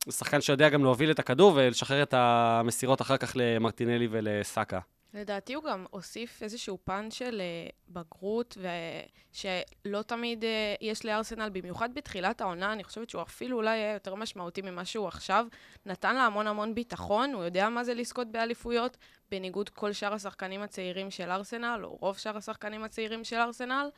[0.07, 4.79] לשחקן שיודע גם להוביל את הכדור ולשחרר את המסירות אחר כך למרטינלי ולסאקה.
[5.15, 11.93] לדעתי הוא גם הוסיף איזשהו פן של אה, בגרות, ושלא תמיד אה, יש לארסנל, במיוחד
[11.93, 15.47] בתחילת העונה, אני חושבת שהוא אפילו אולי היה יותר משמעותי ממה שהוא עכשיו.
[15.85, 18.97] נתן לה המון המון ביטחון, הוא יודע מה זה לזכות באליפויות,
[19.31, 23.89] בניגוד כל שאר השחקנים הצעירים של ארסנל, או רוב שאר השחקנים הצעירים של ארסנל,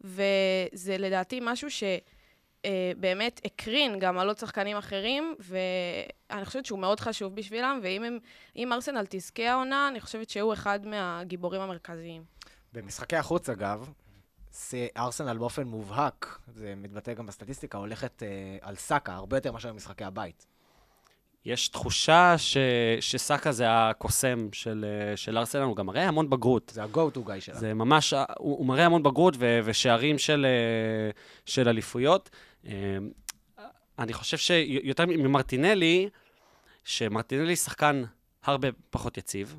[0.00, 1.84] וזה לדעתי משהו ש...
[2.64, 8.18] אה, באמת הקרין גם על עוד שחקנים אחרים, ואני חושבת שהוא מאוד חשוב בשבילם, ואם
[8.56, 12.24] הם, ארסנל תזכה העונה, אני חושבת שהוא אחד מהגיבורים המרכזיים.
[12.72, 13.92] במשחקי החוץ, אגב,
[14.96, 18.28] ארסנל באופן מובהק, זה מתבטא גם בסטטיסטיקה, הולכת אה,
[18.60, 20.46] על סאקה, הרבה יותר מאשר במשחקי הבית.
[21.44, 22.56] יש תחושה ש,
[23.00, 24.84] שסאקה זה הקוסם של,
[25.16, 26.72] של ארסנל, הוא גם מראה המון בגרות.
[26.74, 27.54] זה ה-go-to guy שלה.
[27.54, 30.46] זה ממש, הוא, הוא מראה המון בגרות ו, ושערים של,
[31.46, 32.30] של אליפויות.
[32.66, 32.72] אה,
[33.98, 36.08] אני חושב שיותר ממרטינלי,
[36.84, 38.04] שמרטינלי שחקן
[38.44, 39.56] הרבה פחות יציב.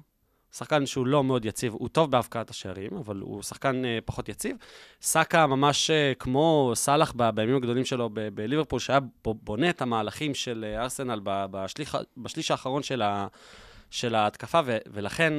[0.53, 4.57] שחקן שהוא לא מאוד יציב, הוא טוב בהבקעת השערים, אבל הוא שחקן אה, פחות יציב.
[5.01, 10.83] סאקה ממש אה, כמו סאלח בימים הגדולים שלו בליברפול, שהיה בונה את המהלכים של אה,
[10.83, 13.27] ארסנל בשליח, בשליש האחרון של, ה,
[13.89, 15.33] של ההתקפה, ו- ולכן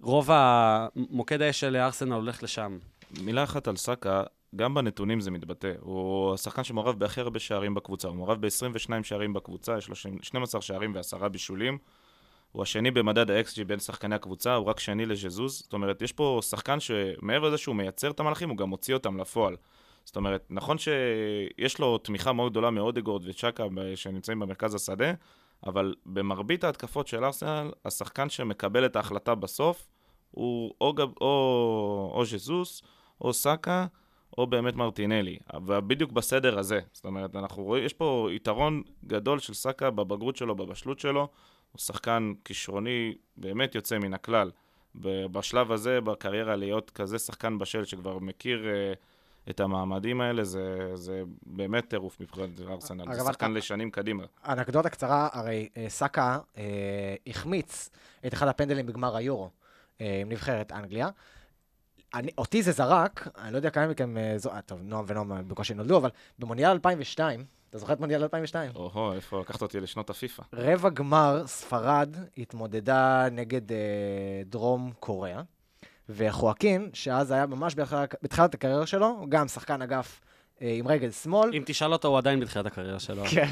[0.00, 2.78] רוב המוקד האש של ארסנל הולך לשם.
[3.20, 4.22] מילה אחת על סאקה,
[4.56, 5.72] גם בנתונים זה מתבטא.
[5.80, 8.08] הוא השחקן שמעורב בהכי הרבה שערים בקבוצה.
[8.08, 11.78] הוא מעורב ב-22 שערים בקבוצה, יש לו 12 שערים ועשרה בישולים.
[12.52, 15.58] הוא השני במדד ה-XG בין שחקני הקבוצה, הוא רק שני לז'זוז.
[15.58, 19.20] זאת אומרת, יש פה שחקן שמעבר לזה שהוא מייצר את המהלכים, הוא גם מוציא אותם
[19.20, 19.56] לפועל.
[20.04, 25.12] זאת אומרת, נכון שיש לו תמיכה מאוד גדולה מאודגורד וצ'אקה שנמצאים במרכז השדה,
[25.66, 29.88] אבל במרבית ההתקפות של ארסנל, השחקן שמקבל את ההחלטה בסוף
[30.30, 32.82] הוא או, גב, או, או ז'זוס,
[33.20, 33.86] או סאקה,
[34.38, 36.80] או באמת מרטינלי, ובדיוק בסדר הזה.
[36.92, 41.28] זאת אומרת, אנחנו רואים, יש פה יתרון גדול של סאקה בבגרות שלו, בבשלות שלו.
[41.72, 44.50] הוא שחקן כישרוני באמת יוצא מן הכלל.
[45.32, 51.22] בשלב הזה, בקריירה, להיות כזה שחקן בשל שכבר מכיר uh, את המעמדים האלה, זה, זה
[51.46, 53.14] באמת טירוף מבחינת ארסנל.
[53.14, 54.24] זה שחקן לשנים קדימה.
[54.48, 56.58] אנקדוטה קצרה, הרי uh, סאקה uh,
[57.26, 57.90] החמיץ
[58.26, 59.50] את אחד הפנדלים בגמר היורו
[59.98, 61.08] uh, עם נבחרת אנגליה.
[62.14, 65.96] אני, אותי זה זרק, אני לא יודע כמה מכם, זו, טוב, נועם ונועם בקושי נולדו,
[65.96, 68.70] אבל במונדיאל 2002, אתה זוכר את מונדיאל 2002?
[68.74, 70.42] או-הו, איפה לקחת אותי לשנות הפיפא.
[70.52, 73.78] רבע גמר, ספרד התמודדה נגד אה,
[74.46, 75.42] דרום קוריאה,
[76.08, 77.74] וחואקין, שאז היה ממש
[78.22, 80.20] בתחילת הקריירה שלו, גם שחקן אגף
[80.62, 81.50] אה, עם רגל שמאל.
[81.54, 83.22] אם תשאל אותו, הוא עדיין בתחילת הקריירה שלו.
[83.30, 83.48] כן.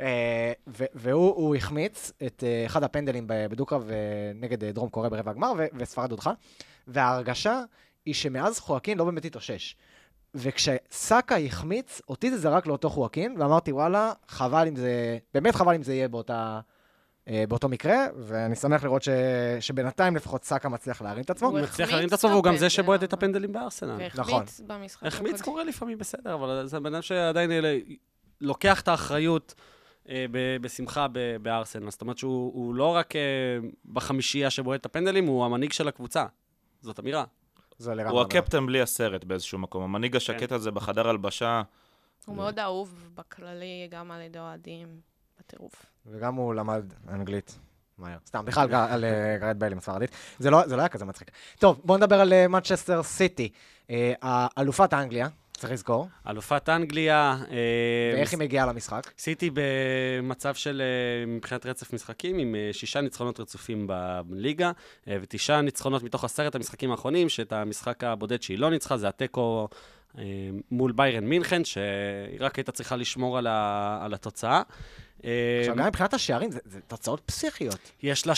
[0.00, 0.52] אה,
[0.94, 3.96] והוא החמיץ את אה, אחד הפנדלים בדו-קרב אה,
[4.34, 6.32] נגד דרום קוריאה ברבע הגמר, וספרד הודחה.
[6.88, 7.62] וההרגשה
[8.06, 9.76] היא שמאז חואקין לא באמת התאושש.
[10.34, 15.82] וכשסאקה החמיץ, אותי זה זרק לאותו חואקין, ואמרתי, וואלה, חבל אם זה, באמת חבל אם
[15.82, 16.60] זה יהיה באותה,
[17.28, 19.08] אה, באותו מקרה, ואני שמח לראות ש,
[19.60, 21.48] שבינתיים לפחות סאקה מצליח להרים את עצמו.
[21.48, 24.08] הוא מצליח להרים את עצמו, והוא גם זה שבועט את הפנדלים בארסנל.
[24.14, 24.34] נכון.
[24.34, 25.06] והחמיץ במשחק.
[25.06, 27.50] החמיץ קורה לפעמים בסדר, אבל זה בן אדם שעדיין
[28.40, 29.54] לוקח את האחריות.
[30.08, 30.26] אה,
[30.60, 31.06] בשמחה
[31.42, 31.90] בארסנל.
[31.90, 33.20] זאת אומרת שהוא לא רק אה,
[33.92, 36.26] בחמישייה שבועט את הפנדלים, הוא המנהיג של הקבוצה.
[36.80, 37.24] זאת אמירה.
[37.80, 38.12] זה לגמרי.
[38.12, 39.82] הוא הקפטן בלי הסרט באיזשהו מקום.
[39.82, 40.54] המנהיג השקט כן.
[40.54, 41.62] הזה בחדר הלבשה.
[42.26, 45.00] הוא מאוד אהוב בכללי, גם על ידי אוהדים,
[45.38, 45.86] בטירוף.
[46.06, 47.58] וגם הוא למד אנגלית.
[47.98, 48.18] מהר.
[48.26, 50.10] סתם, בכלל על אה, גרד ביילי מספרדית.
[50.38, 51.30] זה לא, זה לא היה כזה מצחיק.
[51.58, 53.52] טוב, בואו נדבר על מנצ'סטר אה, סיטי.
[53.90, 55.28] אה, אלופת אנגליה,
[55.60, 56.08] צריך לזכור.
[56.28, 57.36] אלופת אנגליה.
[58.14, 59.10] ואיך היא מגיעה למשחק?
[59.18, 60.82] סיטי במצב של,
[61.26, 63.86] מבחינת רצף משחקים, עם שישה ניצחונות רצופים
[64.26, 64.72] בליגה,
[65.06, 69.68] ותשעה ניצחונות מתוך עשרת המשחקים האחרונים, שאת המשחק הבודד שהיא לא ניצחה, זה התיקו
[70.70, 74.62] מול ביירן מינכן, שהיא רק הייתה צריכה לשמור על, ה, על התוצאה.
[75.60, 77.78] עכשיו, גם מבחינת השערים, זה, תוצאות פסיכיות.
[78.02, 78.36] יש לה 7-0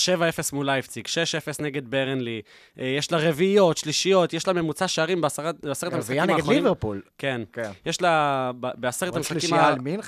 [0.53, 2.43] מול לייפציג, 6-0 נגד ברנלי,
[2.77, 6.01] יש לה רביעיות, שלישיות, יש לה ממוצע שערים בעשרת המשחקים האחרונים.
[6.01, 7.03] רביעייה נגד ליברפול.
[7.19, 7.43] כן.
[7.53, 7.71] כן.
[7.87, 9.51] יש לה בעשרת המשחקים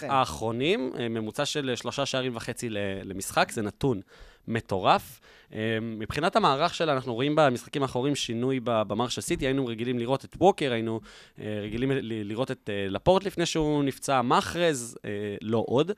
[0.09, 2.69] האחרונים, ממוצע של שלושה שערים וחצי
[3.05, 4.01] למשחק, זה נתון
[4.48, 5.20] מטורף.
[5.52, 5.59] אמ,
[5.98, 10.37] מבחינת המערך שלה, אנחנו רואים במשחקים האחרונים שינוי במערך של סיטי, היינו רגילים לראות את
[10.40, 11.00] ווקר, היינו
[11.40, 15.11] אה, רגילים לראות את אה, לפורט לפני שהוא נפצע, מחרז, אה,
[15.42, 15.92] לא עוד.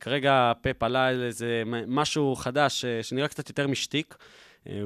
[0.00, 4.16] כרגע פפ עלה על איזה משהו חדש שנראה קצת יותר משתיק.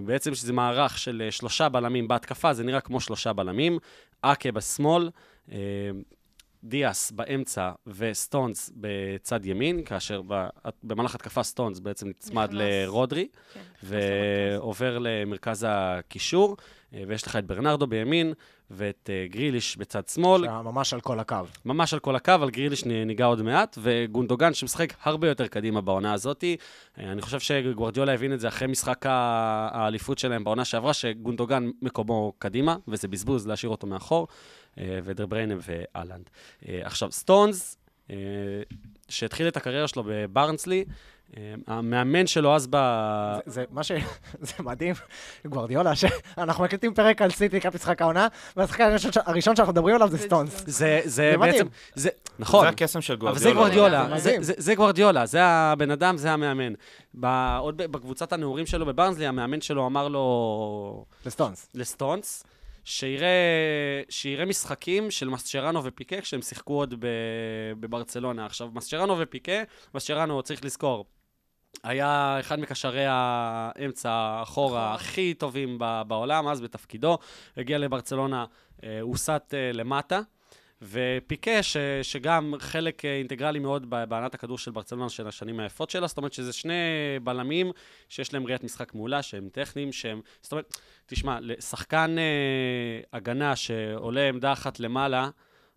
[0.05, 3.79] בעצם שזה מערך של שלושה בלמים בהתקפה, זה נראה כמו שלושה בלמים.
[4.23, 5.11] אקה בשמאל,
[6.65, 10.23] דיאס באמצע וסטונס בצד ימין, כאשר
[10.83, 16.57] במהלך התקפה סטונס בעצם נצמד לרודרי, כן, ועובר למרכז הקישור,
[16.95, 18.33] אה, ויש לך את ברנרדו בימין,
[18.71, 20.49] ואת uh, גריליש בצד שמאל.
[20.49, 21.37] ממש על כל הקו.
[21.65, 26.13] ממש על כל הקו, על גריליש ניגע עוד מעט, וגונדוגן שמשחק הרבה יותר קדימה בעונה
[26.13, 26.45] הזאת.
[26.45, 32.33] Uh, אני חושב שגוורדיולה הבין את זה אחרי משחק האליפות שלהם בעונה שעברה, שגונדוגן מקומו
[32.39, 34.29] קדימה, וזה בזבוז להשאיר אותו מאחור.
[34.79, 36.31] אה, ודר בריינה ואלנד.
[36.69, 37.77] אה, עכשיו, סטונס,
[38.11, 38.17] אה,
[39.09, 40.85] שהתחיל את הקריירה שלו בברנסלי,
[41.67, 42.77] המאמן שלו אז ב...
[43.47, 43.93] זה, זה מה ש...
[44.41, 44.95] זה מדהים,
[45.47, 50.09] גוורדיולה, שאנחנו מקליטים פרק על סיטי לקראת משחק העונה, והשחקן הראשון, הראשון שאנחנו מדברים עליו
[50.09, 50.65] זה סטונס.
[50.67, 51.67] זה, זה בעצם...
[51.95, 52.65] זה, נכון.
[52.65, 53.51] זה הקסם של גוורדיולה.
[53.51, 56.73] אבל זה גוורדיולה, זה, זה, זה גוורדיולה, זה הבן אדם, זה המאמן.
[57.59, 61.05] עוד בקבוצת הנעורים שלו בברנסלי, המאמן שלו אמר לו...
[61.27, 61.69] לסטונס.
[61.75, 62.45] לסטונס.
[62.85, 66.95] שיראה, שיראה משחקים של מסצ'רנו ופיקה כשהם שיחקו עוד
[67.81, 68.47] בברצלונה.
[68.47, 69.63] עכשיו, מסצ'רנו ופיקה,
[69.95, 71.05] מסצ'רנו, צריך לזכור,
[71.85, 74.95] היה אחד מקשרי האמצע אחורה נכון.
[74.95, 77.19] הכי טובים בעולם, אז בתפקידו.
[77.57, 78.45] הגיע לברצלונה,
[78.85, 80.21] אה, הוסט אה, למטה.
[80.83, 86.07] ופיקה, ש, שגם חלק אה, אינטגרלי מאוד בענת הכדור של ברצלונה של השנים היפות שלה,
[86.07, 86.75] זאת אומרת שזה שני
[87.23, 87.73] בלמים
[88.09, 90.21] שיש להם ראיית משחק מעולה, שהם טכניים, שהם...
[90.43, 95.31] זאת אומרת, תשמע, שחקן אה, הגנה שעולה עמדה אחת למעלה,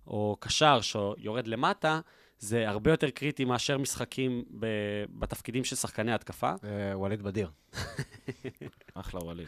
[0.07, 1.99] או קשר שיורד למטה,
[2.43, 4.65] זה הרבה יותר קריטי מאשר משחקים ב,
[5.09, 6.49] בתפקידים של שחקני התקפה.
[6.63, 7.49] אה, ווליד בדיר.
[8.93, 9.47] אחלה ווליד.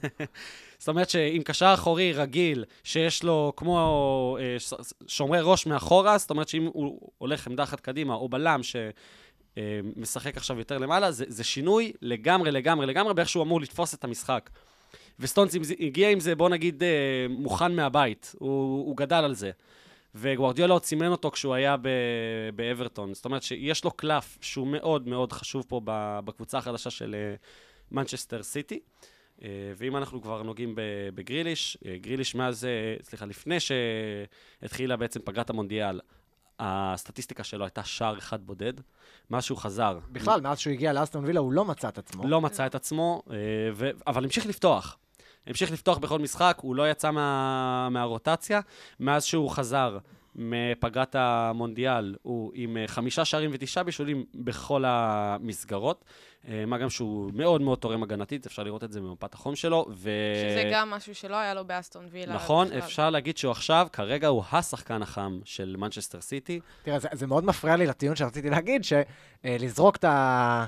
[0.78, 4.56] זאת אומרת שאם קשר אחורי רגיל, שיש לו כמו אה,
[5.06, 10.36] שומרי ראש מאחורה, זאת אומרת שאם הוא הולך עמדה אחת קדימה, או בלם שמשחק אה,
[10.36, 14.50] עכשיו יותר למעלה, זה, זה שינוי לגמרי, לגמרי, לגמרי, באיך שהוא אמור לתפוס את המשחק.
[15.18, 16.82] וסטונס הגיע עם זה, בוא נגיד,
[17.28, 19.50] מוכן מהבית, הוא, הוא גדל על זה.
[20.18, 21.76] וגוורדיולה עוד סימן אותו כשהוא היה
[22.54, 23.14] באברטון.
[23.14, 25.80] זאת אומרת שיש לו קלף שהוא מאוד מאוד חשוב פה
[26.24, 27.14] בקבוצה החדשה של
[27.90, 28.80] מנצ'סטר סיטי.
[29.42, 30.74] אה, ואם אנחנו כבר נוגעים
[31.14, 36.00] בגריליש, אה, גריליש מאז, אה, סליחה, לפני שהתחילה בעצם פגרת המונדיאל,
[36.58, 38.72] הסטטיסטיקה שלו הייתה שער אחד בודד.
[39.30, 42.28] מאז שהוא חזר, בכלל, מאז שהוא הגיע לאסטון וילה, הוא לא מצא את עצמו.
[42.28, 43.36] לא מצא את עצמו, אה,
[43.74, 43.90] ו...
[44.06, 44.98] אבל המשיך לפתוח.
[45.46, 47.88] המשיך לפתוח בכל משחק, הוא לא יצא מה...
[47.90, 48.60] מהרוטציה.
[49.00, 49.98] מאז שהוא חזר
[50.38, 56.04] מפגרת המונדיאל, הוא עם אה, חמישה שערים ותשעה בישולים בכל המסגרות.
[56.48, 59.86] אה, מה גם שהוא מאוד מאוד תורם הגנתית, אפשר לראות את זה במפת החום שלו.
[59.90, 60.10] ו...
[60.34, 62.34] שזה גם משהו שלא היה לו באסטון וילה.
[62.34, 62.78] נכון, בכלל.
[62.78, 66.60] אפשר להגיד שהוא עכשיו, כרגע הוא השחקן החם של מנצ'סטר סיטי.
[66.82, 70.66] תראה, זה, זה מאוד מפריע לי לטיעון שרציתי להגיד, שלזרוק את ה...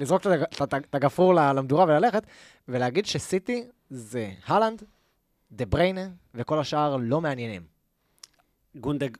[0.00, 0.22] לזרוק
[0.62, 2.22] את הגפרור למדורה וללכת,
[2.68, 4.82] ולהגיד שסיטי זה הלנד,
[5.52, 7.62] דה בריינה, וכל השאר לא מעניינים.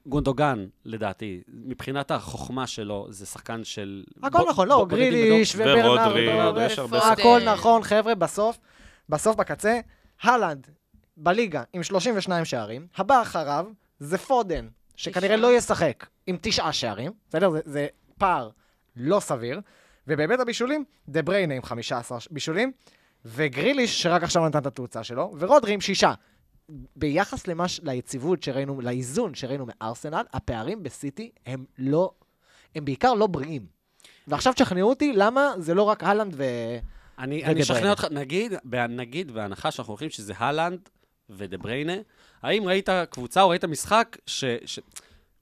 [0.06, 4.04] גונדוגן, לדעתי, מבחינת החוכמה שלו, זה שחקן של...
[4.22, 5.54] הכל נכון, לא, גריליש.
[5.56, 6.58] וברנרד.
[6.92, 8.58] הכל נכון, חבר'ה, בסוף,
[9.08, 9.80] בסוף בקצה,
[10.22, 10.66] הלנד
[11.16, 13.66] בליגה עם 32 שערים, הבא אחריו
[13.98, 15.36] זה פודן, שכנראה.
[15.36, 17.50] לא ישחק עם תשעה שערים, בסדר?
[17.50, 17.86] זה, זה
[18.18, 18.50] פער
[18.96, 19.60] לא סביר,
[20.06, 22.72] ובאמת הבישולים, דה בריינה עם 15 בישולים,
[23.24, 26.12] וגריליש, שרק עכשיו נתן את התאוצה שלו, ורודרי עם שישה.
[26.96, 32.10] ביחס למש, ליציבות שראינו, לאיזון שראינו מארסנל, הפערים בסיטי הם לא,
[32.74, 33.66] הם בעיקר לא בריאים.
[34.26, 36.44] ועכשיו תשכנעו אותי למה זה לא רק הלנד ו...
[37.18, 37.90] אני, אני אשכנע.
[37.90, 38.52] אותך, נגיד,
[38.88, 40.88] נגיד, בהנחה שאנחנו הולכים שזה הלנד
[41.30, 41.92] ודה בריינה,
[42.42, 44.44] האם ראית קבוצה או ראית משחק ש...
[44.64, 44.80] ש...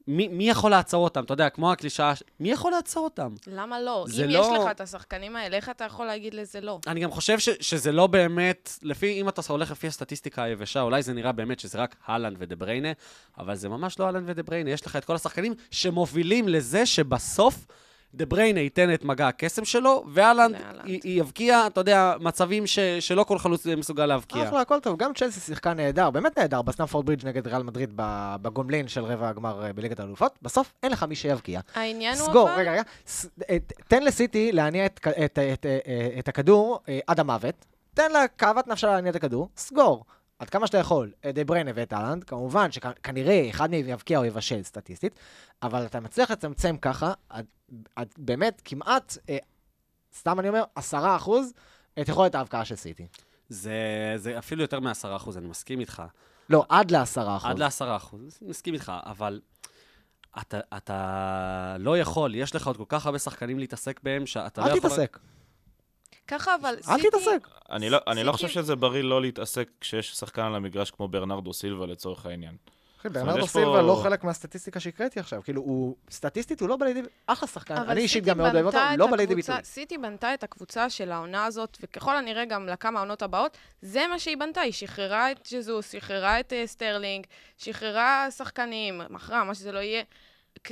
[0.08, 1.24] מי, מי יכול לעצור אותם?
[1.24, 3.34] אתה יודע, כמו הקלישאה, מי יכול לעצור אותם?
[3.46, 4.06] למה לא?
[4.24, 6.78] אם לא- יש לך את השחקנים האלה, איך אתה יכול להגיד לזה לא?
[6.86, 11.02] אני גם חושב ש, שזה לא באמת, לפי, אם אתה הולך לפי הסטטיסטיקה היבשה, אולי
[11.02, 12.92] זה נראה באמת שזה רק הלנד ודה בריינה,
[13.38, 14.70] אבל זה ממש לא הלנד ודה בריינה.
[14.70, 17.66] יש לך את כל השחקנים שמובילים לזה שבסוף
[18.14, 20.56] דה בריינה ייתן את מגע הקסם שלו, והאלנד.
[20.86, 24.48] י- יבקיע, אתה יודע, מצבים ש, שלא כל חלוץ מסוגל להבקיע.
[24.48, 24.98] אחלה, הכל טוב.
[24.98, 29.28] גם צ'לסי שיחקה נהדר, באמת נהדר, בסטמפורד ברידג' נגד ריאל מדריד ב- בגומלין של רבע
[29.28, 30.38] הגמר אה, בליגת האלופות.
[30.42, 31.60] בסוף אין לך מי שיבקיע.
[31.74, 32.60] העניין הוא סגור, אבל...
[32.60, 32.82] רגע, רגע.
[33.06, 33.56] ס- אה,
[33.88, 35.66] תן לסיטי להניע את, את, את, את,
[36.18, 40.04] את הכדור אה, עד המוות, תן לה כאוות נפשה להניע את הכדור, סגור.
[40.38, 44.24] עד כמה שאתה יכול, את דה בריינה ואת האלנד, כמובן שכנראה אחד מהם יבקיע או
[44.24, 45.14] יבשל סטטיסטית,
[45.62, 47.46] אבל אתה מצליח לצמצם ככה, עד,
[47.96, 49.38] עד באמת כמעט, אה,
[50.18, 51.52] סתם אני אומר, עשרה אחוז,
[52.00, 53.06] את יכולת ההבקעה של סיטי.
[53.48, 53.72] זה,
[54.16, 56.02] זה אפילו יותר מעשרה אחוז, אני מסכים איתך.
[56.50, 57.50] לא, עד לעשרה אחוז.
[57.50, 59.40] עד לעשרה אחוז, מסכים איתך, אבל
[60.40, 64.66] אתה, אתה לא יכול, יש לך עוד כל כך הרבה שחקנים להתעסק בהם, שאתה לא
[64.66, 64.90] אל יכול...
[64.90, 65.18] תתעסק,
[66.28, 67.08] ככה, אבל אל סיטי...
[67.08, 67.48] תתעסק.
[67.72, 71.52] אני לא, אני לא חושב שזה בריא לא להתעסק כשיש שחקן על המגרש כמו ברנרדו
[71.52, 72.56] סילבה לצורך העניין.
[73.00, 75.42] אחי, ברנרדו סילבה לא חלק מהסטטיסטיקה שהקראתי עכשיו.
[75.44, 77.00] כאילו, הוא, סטטיסטית הוא לא בא לידי...
[77.26, 77.74] אחלה שחקן.
[77.76, 79.64] אני אישית גם מאוד אוהב אותו, לא בא לידי הקבוצה- ביטוי.
[79.64, 84.18] סיטי בנתה את הקבוצה של העונה הזאת, וככל הנראה גם לכמה העונות הבאות, זה מה
[84.18, 84.60] שהיא בנתה.
[84.60, 87.26] היא שחררה את ג'זוס, שחררה את אה, סטרלינג,
[87.58, 90.02] שחררה שחקנים, מכרה, מה שזה לא יהיה.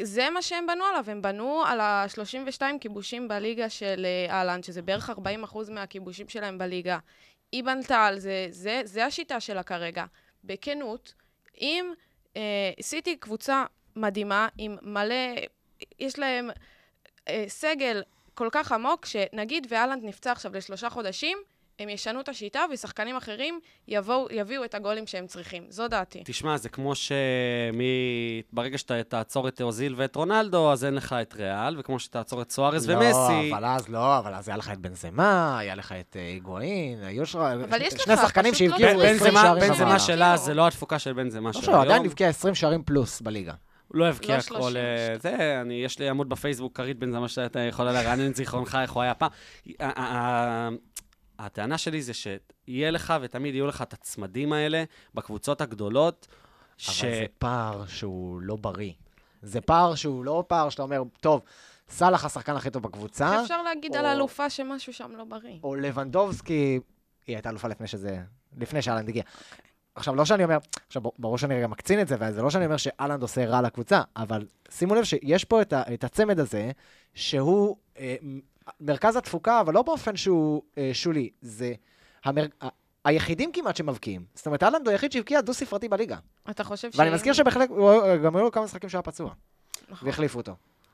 [0.03, 4.83] זה מה שהם בנו עליו, הם בנו על ה-32 כיבושים בליגה של אה, האלנד, שזה
[4.83, 6.99] בערך 40% מהכיבושים שלהם בליגה.
[7.53, 10.05] היא בנתה על זה, זה, זה השיטה שלה כרגע.
[10.45, 11.15] בכנות,
[11.61, 11.93] אם
[12.37, 13.65] אה, סיטי קבוצה
[13.97, 15.35] מדהימה, עם מלא,
[15.99, 16.51] יש להם
[17.29, 18.03] אה, סגל
[18.35, 21.39] כל כך עמוק, שנגיד ואלנד נפצע עכשיו לשלושה חודשים,
[21.79, 25.65] הם ישנו את השיטה ושחקנים אחרים יבואו, יביאו את הגולים שהם צריכים.
[25.69, 26.23] זו דעתי.
[26.25, 28.43] תשמע, זה כמו שמי...
[28.53, 32.51] ברגע שאתה תעצור את אוזיל ואת רונלדו, אז אין לך את ריאל, וכמו שתעצור את
[32.51, 33.51] סוארז ומסי...
[33.51, 37.03] לא, אבל אז לא, אבל אז היה לך את בנזמה, היה לך את אה, היגואין,
[37.03, 37.37] היו ש...
[37.37, 39.03] אבל יש שני לך, שחקנים לא שהבקיעו צריך.
[39.03, 40.01] 20 בנזמה, שערים בנזמה במהלך.
[40.01, 42.07] שלה זה לא התפוקה של בנזמה לא של שלו, עדיין היום.
[42.07, 43.53] הבקיע 20 שערים פלוס בליגה.
[43.89, 44.55] הוא לא הבקיע לא כל...
[44.55, 44.77] 30.
[44.77, 48.93] אה, זה, אני, יש לי עמוד בפייסבוק, כרית בנזמה שאתה יכולה לרענן את זיכרונך, איך
[48.93, 49.31] הוא היה פעם.
[51.39, 56.27] הטענה שלי זה שיהיה לך, ותמיד יהיו לך את הצמדים האלה בקבוצות הגדולות,
[56.77, 57.05] ש...
[57.05, 58.93] אבל זה פער שהוא לא בריא.
[59.43, 61.43] זה פער שהוא לא פער שאתה אומר, טוב,
[61.89, 65.59] סאלח השחקן הכי טוב בקבוצה, אפשר להגיד או- על אלופה שמשהו שם לא בריא.
[65.63, 66.81] או לבנדובסקי,
[67.27, 68.19] היא הייתה אלופה לפני שזה,
[68.59, 69.23] לפני שאלנד הגיע.
[69.95, 72.77] עכשיו, לא שאני אומר, עכשיו, ברור שאני רגע מקצין את זה, וזה לא שאני אומר
[72.77, 76.71] שאלנד עושה רע לקבוצה, אבל שימו לב שיש פה את, ה, את הצמד הזה,
[77.15, 78.17] שהוא אה,
[78.81, 81.73] מרכז התפוקה, אבל לא באופן שהוא אה, שולי, זה
[82.25, 82.47] המר...
[82.63, 82.69] ה-
[83.05, 84.25] היחידים כמעט שמבקיעים.
[84.35, 86.17] זאת אומרת, אהלנד הוא היחיד שהבקיע דו-ספרתי בליגה.
[86.51, 86.99] אתה חושב ש...
[86.99, 87.93] ואני מזכיר שבחלק, הוא-
[88.25, 89.31] גם היו לו כמה משחקים שהיה פצוע,
[89.89, 90.09] נכון.
[90.09, 90.53] והחליפו אותו.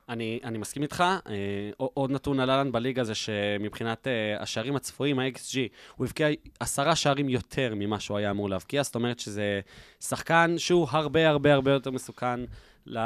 [0.09, 1.01] אני, אני מסכים איתך.
[1.01, 5.57] אה, עוד נתון על אהלן בליגה זה שמבחינת אה, השערים הצפויים, ה-XG,
[5.97, 6.29] הוא הבקיע
[6.61, 9.61] עשרה שערים יותר ממה שהוא היה אמור להבקיע, זאת אומרת שזה
[10.01, 12.41] שחקן שהוא הרבה הרבה הרבה יותר מסוכן
[12.87, 12.99] ל-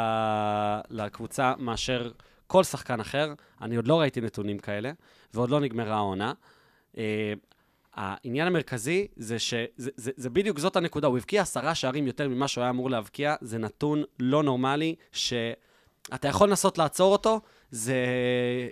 [0.90, 2.10] לקבוצה מאשר
[2.46, 3.34] כל שחקן אחר.
[3.62, 4.92] אני עוד לא ראיתי נתונים כאלה,
[5.34, 6.32] ועוד לא נגמרה העונה.
[6.98, 7.32] אה,
[7.94, 12.48] העניין המרכזי זה שזה זה, זה בדיוק זאת הנקודה, הוא הבקיע עשרה שערים יותר ממה
[12.48, 17.96] שהוא היה אמור להבקיע, זה נתון לא נורמלי, שאתה יכול לנסות לעצור אותו, זה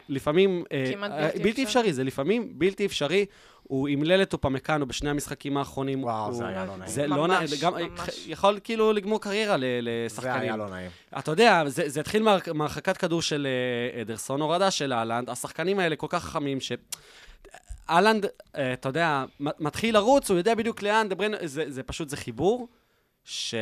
[0.09, 0.65] לפעמים...
[0.73, 1.81] אה, כמעט אה, בלתי בלתי אפשרי.
[1.81, 3.27] אפשרי, זה לפעמים בלתי אפשרי.
[3.68, 6.05] הוא אימלל את אופמקאנו בשני המשחקים האחרונים.
[6.05, 6.90] וואו, הוא- זה היה לא נעים.
[6.90, 8.27] זה לא ממש, נעים, גם ממש.
[8.27, 10.40] יכול כאילו לגמור קריירה ל- זה לשחקנים.
[10.40, 10.90] היה לא נעים.
[11.18, 13.46] אתה יודע, זה, זה התחיל מה- מהרחקת כדור של
[13.96, 16.72] אה, אדרסון, הורדה של אהלנד, השחקנים האלה כל כך חכמים ש...
[17.90, 22.16] אהלנד, אה, אתה יודע, מתחיל לרוץ, הוא יודע בדיוק לאן, דבריין, זה, זה פשוט, זה
[22.16, 22.68] חיבור
[23.25, 23.55] ש...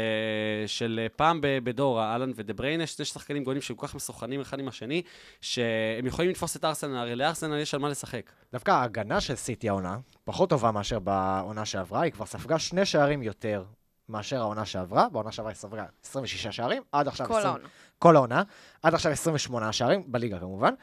[0.67, 4.69] של אה, פעם בדור, אהלנד ודבריין, יש שני שחקנים גולים שכל כך מסוכנים אחד עם
[4.69, 5.03] השני,
[5.41, 8.31] שהם יכולים לתפוס את ארסנל, הרי לארסנל יש על מה לשחק.
[8.53, 13.23] דווקא ההגנה של סיטי העונה, פחות טובה מאשר בעונה שעברה, היא כבר ספגה שני שערים
[13.23, 13.65] יותר
[14.09, 15.09] מאשר העונה שעברה.
[15.09, 17.27] בעונה שעברה היא ספגה 26 שערים, עד עכשיו...
[17.27, 17.69] כל 20 העונה.
[17.99, 18.43] כל העונה.
[18.83, 20.75] עד עכשיו 28 שערים, בליגה כמובן.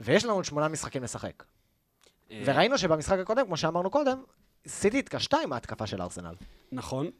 [0.00, 1.44] ויש לנו עוד שמונה משחקים לשחק.
[2.30, 4.22] אה, וראינו שבמשחק הקודם, כמו שאמרנו קודם,
[4.66, 6.34] סיטי התקשתה עם ההתקפה של ארסנל.
[6.72, 7.10] נכון.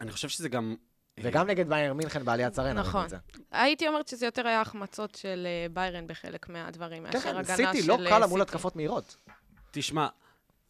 [0.00, 0.74] אני חושב שזה גם...
[1.22, 2.58] וגם נגד בייר מינכן בעליית.
[2.58, 3.06] ראינו נכון.
[3.52, 7.56] הייתי אומרת שזה יותר היה החמצות של אה, ביירן בחלק מהדברים, כן, מאשר כן, הגנה
[7.56, 8.50] סיטי של לא אה, קל לה מול סיטי.
[8.50, 9.16] התקפות מהירות.
[9.70, 10.08] תשמע,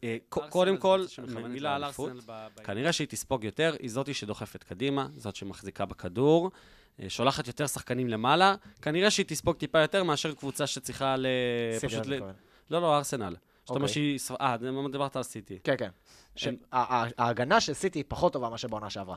[0.03, 1.05] אה, ק- ארסנל קודם זה כל,
[1.49, 1.83] מילה על.
[1.83, 2.19] ארסנל,
[2.63, 6.51] כנראה שהיא תספוג יותר, היא זאתי שדוחפת קדימה, זאת שמחזיקה בכדור,
[7.01, 11.25] אה, שולחת יותר שחקנים למעלה, כנראה שהיא תספוג טיפה יותר מאשר קבוצה שצריכה ל...
[11.79, 12.07] סיטי, פשוט.
[12.69, 13.35] לא, לא, ארסנל.
[13.69, 14.19] זאת אומרת אוקיי.
[14.19, 14.37] שהיא...
[14.41, 14.55] אה,
[14.91, 15.59] דיברת על סיטי.
[15.63, 16.55] כן, כן.
[17.17, 19.15] ההגנה של סיטי היא פחות טובה מאשר בעונה שעברה.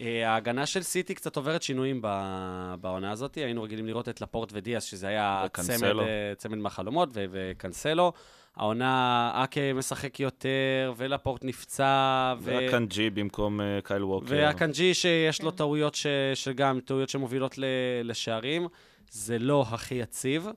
[0.00, 3.34] אה, ההגנה של סיטי קצת עוברת שינויים ב- בעונה הזאת.
[3.34, 5.98] היינו רגילים לראות את לפורט ודיאס, שזה היה צמד.
[6.00, 8.12] אה, צמד מהחלומות, ו- וקנסלו.
[8.56, 12.52] העונה, אקה משחק יותר, ולפורט נפצע, ו...
[12.54, 14.26] והקנג'י במקום אה, קייל ווקר.
[14.28, 15.56] והקנג'י שיש לו כן.
[15.56, 16.06] טעויות ש...
[16.34, 17.64] שגם, טעויות שמובילות ל...
[18.04, 18.68] לשערים,
[19.10, 20.48] זה לא הכי יציב,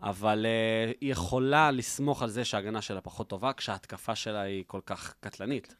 [0.00, 4.80] אבל uh, היא יכולה לסמוך על זה שההגנה שלה פחות טובה, כשההתקפה שלה היא כל
[4.86, 5.74] כך קטלנית.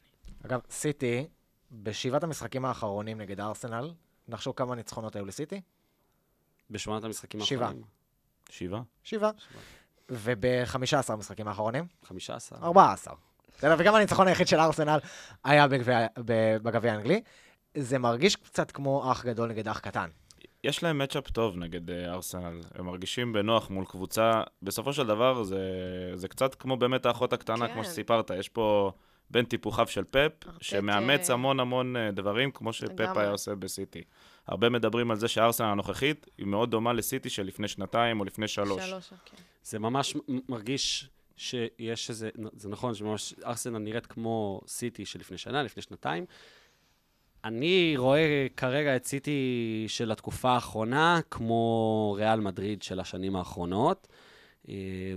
[0.46, 1.26] אגב, סיטי,
[1.72, 3.92] בשבעת המשחקים האחרונים נגד ארסנל,
[4.28, 5.61] נחשוב כמה ניצחונות היו לסיטי?
[6.70, 7.62] בשמונת המשחקים שבעה.
[7.62, 7.87] האחרונים.
[8.50, 8.83] שבעה?
[9.02, 9.31] שבעה.
[10.09, 11.87] וב-15 המשחקים האחרונים?
[12.04, 12.59] 15.
[12.62, 13.14] 14.
[13.59, 14.98] בסדר, וגם הניצחון היחיד של ארסנל
[15.44, 15.66] היה
[16.62, 17.22] בגביע האנגלי.
[17.74, 20.09] זה מרגיש קצת כמו אח גדול נגד אח קטן.
[20.64, 22.61] יש להם מצ'אפ טוב נגד אה, ארסנל.
[22.75, 24.42] הם מרגישים בנוח מול קבוצה.
[24.62, 25.61] בסופו של דבר, זה,
[26.14, 27.75] זה קצת כמו באמת האחות הקטנה, כן.
[27.75, 28.31] כמו שסיפרת.
[28.38, 28.92] יש פה
[29.31, 30.16] בין טיפוחיו של פפ,
[30.47, 33.23] ארטטה- שמאמץ המון המון אה, דברים, כמו שפפ לגמרי.
[33.23, 34.03] היה עושה בסיטי.
[34.47, 38.49] הרבה מדברים על זה שארסנל הנוכחית היא מאוד דומה לסיטי של לפני שנתיים או לפני
[38.49, 38.83] שלוש.
[38.88, 39.37] שלוש, כן.
[39.62, 40.16] זה ממש
[40.49, 46.25] מרגיש שיש איזה, זה נכון, שממש ארסנל נראית כמו סיטי שלפני שנה, לפני שנתיים.
[47.44, 54.09] אני רואה כרגע את סיטי של התקופה האחרונה כמו ריאל מדריד של השנים האחרונות.
[54.68, 54.74] אה,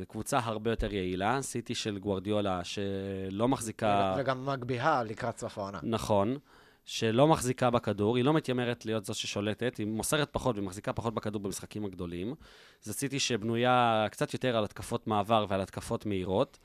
[0.07, 4.15] קבוצה הרבה יותר יעילה, סיטי של גוורדיולה שלא מחזיקה...
[4.17, 5.79] וגם מגביהה לקראת סוף העונה.
[5.84, 6.38] נכון,
[6.86, 11.41] שלא מחזיקה בכדור, היא לא מתיימרת להיות זו ששולטת, היא מוסרת פחות ומחזיקה פחות בכדור
[11.41, 12.36] במשחקים הגדולים.
[12.84, 16.60] זו סיטי שבנויה קצת יותר על התקפות מעבר ועל התקפות מהירות.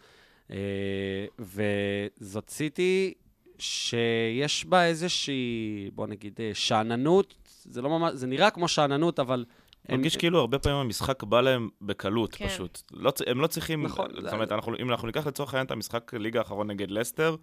[0.51, 3.14] אה, וזאת סיטי
[3.59, 9.45] שיש בה איזושהי, בוא נגיד, אה, שאננות, זה לא ממש, זה נראה כמו שאננות, אבל...
[9.88, 12.49] מרגיש כאילו הרבה פעמים המשחק בא להם בקלות, כן.
[12.49, 12.83] פשוט.
[12.92, 13.83] לא, הם לא צריכים...
[13.83, 16.90] נכון, זאת זה- אומרת, אנחנו, אם אנחנו ניקח לצורך העניין את המשחק ליגה האחרון נגד
[16.90, 17.37] לסטר,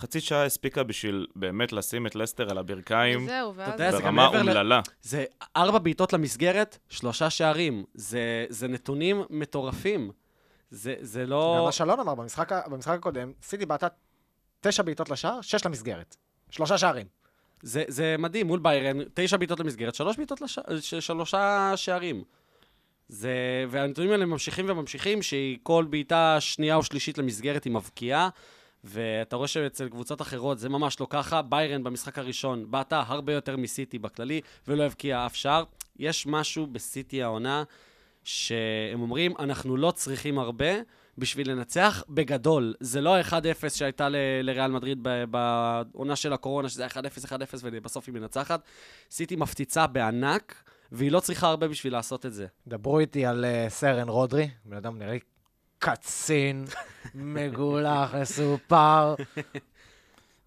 [0.00, 3.72] חצי שעה הספיקה בשביל באמת לשים את לסטר על הברכיים וזהו, ואז...
[3.72, 4.80] יודע, זה גם ברמה מעבר ל- אומללה.
[5.02, 5.24] זה
[5.56, 7.84] ארבע בעיטות למסגרת, שלושה שערים.
[7.94, 10.10] זה, זה נתונים מטורפים.
[10.70, 11.54] זה, זה לא...
[11.58, 13.86] גם מה שאלון אמר במשחק במשחק הקודם, סיטי בעטה
[14.62, 16.16] תשע בעיטות לשער, שש למסגרת.
[16.50, 17.06] שלושה שערים.
[17.62, 20.58] זה, זה מדהים, מול ביירן, תשע בעיטות למסגרת, שלוש בעיטות לש...
[20.80, 22.24] ש- שלושה שערים.
[23.08, 23.34] זה...
[23.68, 28.28] והנתונים האלה ממשיכים וממשיכים, שהיא כל בעיטה שנייה או שלישית למסגרת היא מבקיעה,
[28.84, 31.42] ואתה רואה שאצל קבוצות אחרות זה ממש לא ככה.
[31.42, 35.64] ביירן במשחק הראשון בעטה הרבה יותר מסיטי בכללי, ולא הבקיעה אף שער.
[35.98, 37.64] יש משהו בסיטי העונה,
[38.24, 40.72] שהם אומרים, אנחנו לא צריכים הרבה
[41.18, 42.74] בשביל לנצח בגדול.
[42.80, 43.34] זה לא ה-1-0
[43.68, 47.32] שהייתה ל- לריאל מדריד ב- בעונה של הקורונה, שזה היה 1-0, 1-0
[47.62, 48.62] ובסוף היא מנצחת.
[49.10, 52.46] סיטי מפציצה בענק, והיא לא צריכה הרבה בשביל לעשות את זה.
[52.66, 55.18] דברו איתי על אה, סרן רודרי, בן אדם נראה לי
[55.78, 56.64] קצין,
[57.14, 59.14] מגולח, מסופר.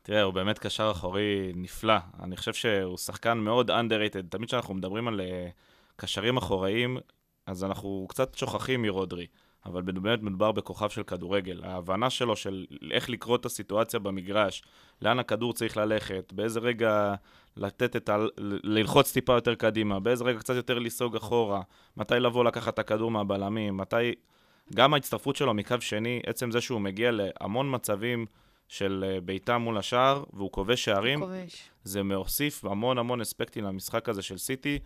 [0.01, 1.93] תראה, הוא באמת קשר אחורי נפלא.
[2.23, 4.23] אני חושב שהוא שחקן מאוד underrated.
[4.29, 5.47] תמיד כשאנחנו מדברים על אה,
[5.95, 6.97] קשרים אחוריים,
[7.45, 9.27] אז אנחנו קצת שוכחים מרודרי.
[9.65, 11.63] אבל באמת מדובר בכוכב של כדורגל.
[11.63, 14.63] ההבנה שלו של איך לקרוא את הסיטואציה במגרש,
[15.01, 17.15] לאן הכדור צריך ללכת, באיזה רגע
[17.57, 18.17] לתת את ה...
[18.63, 21.61] ללחוץ טיפה יותר קדימה, באיזה רגע קצת יותר לסוג אחורה,
[21.97, 24.13] מתי לבוא לקחת את הכדור מהבלמים, מתי...
[24.73, 28.25] גם ההצטרפות שלו מקו שני, עצם זה שהוא מגיע להמון מצבים
[28.67, 31.69] של אה, בעיטה מול השער, והוא כובש שערים, כובש.
[31.83, 34.79] זה מוסיף המון המון אספקטים למשחק הזה של סיטי.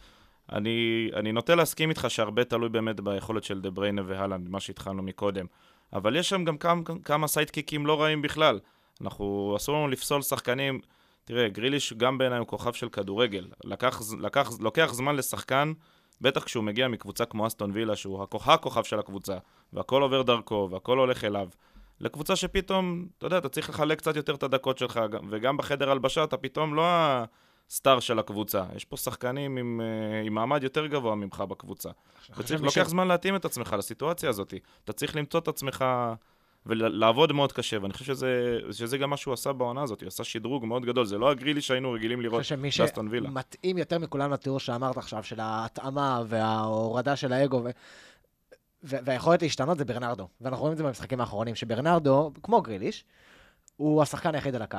[0.52, 5.04] אני, אני נוטה להסכים איתך שהרבה תלוי באמת ביכולת של דה בריינה והלנד, מה שהתחלנו
[5.04, 5.45] מקודם.
[5.93, 8.60] אבל יש שם גם כמה, כמה סיידקיקים לא רעים בכלל.
[9.02, 10.80] אנחנו, אסור לנו לפסול שחקנים.
[11.26, 13.47] תראה, גריליש גם בעיניי הוא כוכב של כדורגל.
[13.64, 15.74] לקח, לקח, לוקח זמן לשחקן,
[16.22, 19.38] בטח כשהוא מגיע מקבוצה כמו אסטון וילה, שהוא הכוכב, הכוכב של הקבוצה,
[19.74, 21.47] והכל עובר דרכו, והכל הולך אליו.
[22.00, 26.24] לקבוצה שפתאום, אתה יודע, אתה צריך לחלק קצת יותר את הדקות שלך, וגם בחדר הלבשה
[26.24, 26.84] אתה פתאום לא
[27.70, 28.63] הסטאר של הקבוצה.
[28.76, 31.89] יש פה שחקנים עם, אה, עם מעמד יותר גבוה ממך בקבוצה.
[32.38, 34.53] וצריך, לוקח זמן להתאים את עצמך לסיטואציה הזאת.
[34.84, 35.86] אתה צריך למצוא את עצמך
[36.65, 40.24] ולעבוד מאוד קשה, ואני חושב שזה, שזה גם מה שהוא עשה בעונה הזאת, הוא עשה
[40.24, 41.05] שדרוג מאוד גדול.
[41.05, 43.30] זה לא הגרילי שהיינו רגילים אני לראות חושב שמי באסטון וילה.
[43.30, 47.63] שמתאים יותר מכולם לתיאור שאמרת עכשיו, של ההתאמה וההורדה של האגו.
[47.63, 47.70] ו-
[48.84, 50.28] והיכולת להשתנות זה ברנרדו.
[50.41, 53.05] ואנחנו רואים את זה במשחקים האחרונים, שברנרדו, כמו גריליש,
[53.78, 54.78] הוא השחקן היחיד על הקו.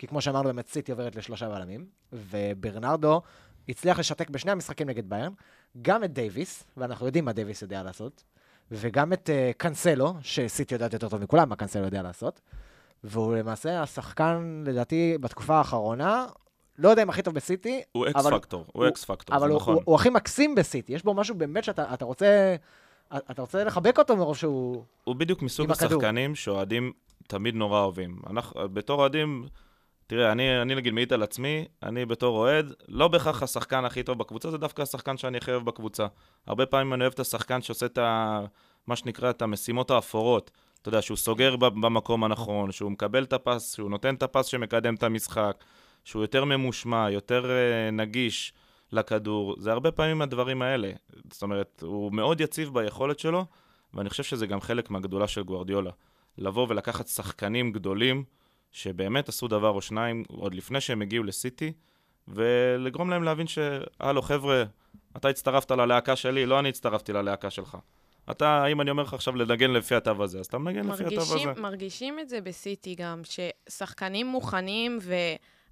[0.00, 3.22] כי כמו שאמרנו, באמת סיטי עוברת לשלושה בלמים, וברנרדו
[3.68, 5.32] הצליח לשתק בשני המשחקים נגד ביירן,
[5.82, 8.24] גם את דייוויס, ואנחנו יודעים מה דייוויס יודע לעשות,
[8.70, 12.40] וגם את אה, קאנסלו, שסיטי יודעת יותר טוב מכולם מה קאנסלו יודע לעשות,
[13.04, 16.26] והוא למעשה השחקן, לדעתי, בתקופה האחרונה,
[16.78, 19.52] לא יודע אם הכי טוב בסיטי, הוא X אבל- פקטור, הוא X factor, אבל זה
[19.52, 19.74] הוא, נכון.
[19.74, 22.56] הוא, הוא הכי מקסים בסיטי, יש בו משהו באמת שאתה אתה רוצה,
[23.16, 24.84] אתה רוצה לחבק אותו מרוב שהוא...
[25.04, 25.70] הוא בדיוק מסוג.
[25.70, 26.92] השחקנים שאוהדים
[27.26, 28.18] תמיד נורא אוהבים.
[28.30, 29.46] אנחנו, בתור אוהדים,
[30.10, 34.18] תראה, אני, אני נגיד מעיד על עצמי, אני בתור אוהד, לא בהכרח השחקן הכי טוב
[34.18, 36.06] בקבוצה, זה דווקא השחקן שאני הכי אוהב בקבוצה.
[36.46, 38.40] הרבה פעמים אני אוהב את השחקן שעושה את ה...
[38.86, 40.50] מה שנקרא, את המשימות האפורות.
[40.82, 44.94] אתה יודע, שהוא סוגר במקום הנכון, שהוא מקבל את הפס, שהוא נותן את הפס שמקדם
[44.94, 45.64] את המשחק,
[46.04, 48.52] שהוא יותר ממושמע, יותר uh, נגיש
[48.92, 49.56] לכדור.
[49.58, 50.92] זה הרבה פעמים הדברים האלה.
[51.32, 53.44] זאת אומרת, הוא מאוד יציב ביכולת שלו,
[53.94, 55.90] ואני חושב שזה גם חלק מהגדולה של גוארדיולה.
[56.38, 58.24] לבוא ולקחת שחקנים גדולים,
[58.72, 61.72] שבאמת עשו דבר או שניים עוד לפני שהם הגיעו לסיטי,
[62.28, 64.64] ולגרום להם להבין שהלו, חבר'ה,
[65.16, 67.76] אתה הצטרפת ללהקה שלי, לא אני הצטרפתי ללהקה שלך.
[68.30, 71.20] אתה, אם אני אומר לך עכשיו לנגן לפי התו הזה, אז אתה מנגן לפי התו
[71.20, 71.34] הזה.
[71.34, 74.98] מרגישים, מרגישים את זה בסיטי גם, ששחקנים מוכנים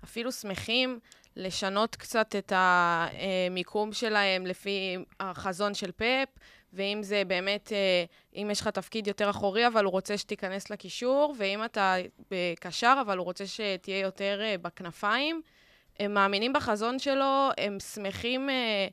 [0.03, 0.99] ואפילו שמחים
[1.36, 6.28] לשנות קצת את המיקום שלהם לפי החזון של פאפ,
[6.72, 8.04] ואם זה באמת, אה,
[8.42, 11.94] אם יש לך תפקיד יותר אחורי, אבל הוא רוצה שתיכנס לקישור, ואם אתה
[12.30, 15.42] בקשר, אבל הוא רוצה שתהיה יותר אה, בכנפיים.
[16.00, 18.88] הם מאמינים בחזון שלו, הם שמחים אה,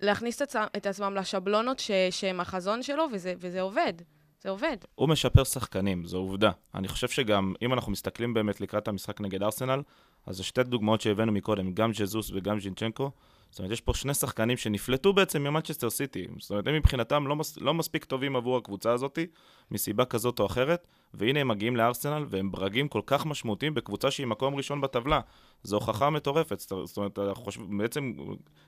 [0.00, 0.42] להכניס
[0.76, 3.92] את עצמם לשבלונות ש- שהם החזון שלו, וזה, וזה עובד.
[4.40, 4.76] זה עובד.
[4.94, 6.50] הוא משפר שחקנים, זו עובדה.
[6.74, 9.82] אני חושב שגם, אם אנחנו מסתכלים באמת לקראת המשחק נגד ארסנל,
[10.26, 13.10] אז זה שתי דוגמאות שהבאנו מקודם, גם ג'זוס וגם ז'ינצ'נקו.
[13.50, 16.26] זאת אומרת, יש פה שני שחקנים שנפלטו בעצם ממנצ'סטר סיטי.
[16.38, 19.18] זאת אומרת, הם מבחינתם לא, מס, לא מספיק טובים עבור הקבוצה הזאת,
[19.70, 24.26] מסיבה כזאת או אחרת, והנה הם מגיעים לארסנל, והם ברגים כל כך משמעותיים בקבוצה שהיא
[24.26, 25.20] מקום ראשון בטבלה.
[25.62, 26.58] זו הוכחה מטורפת.
[26.60, 28.12] זאת אומרת, חושב, בעצם,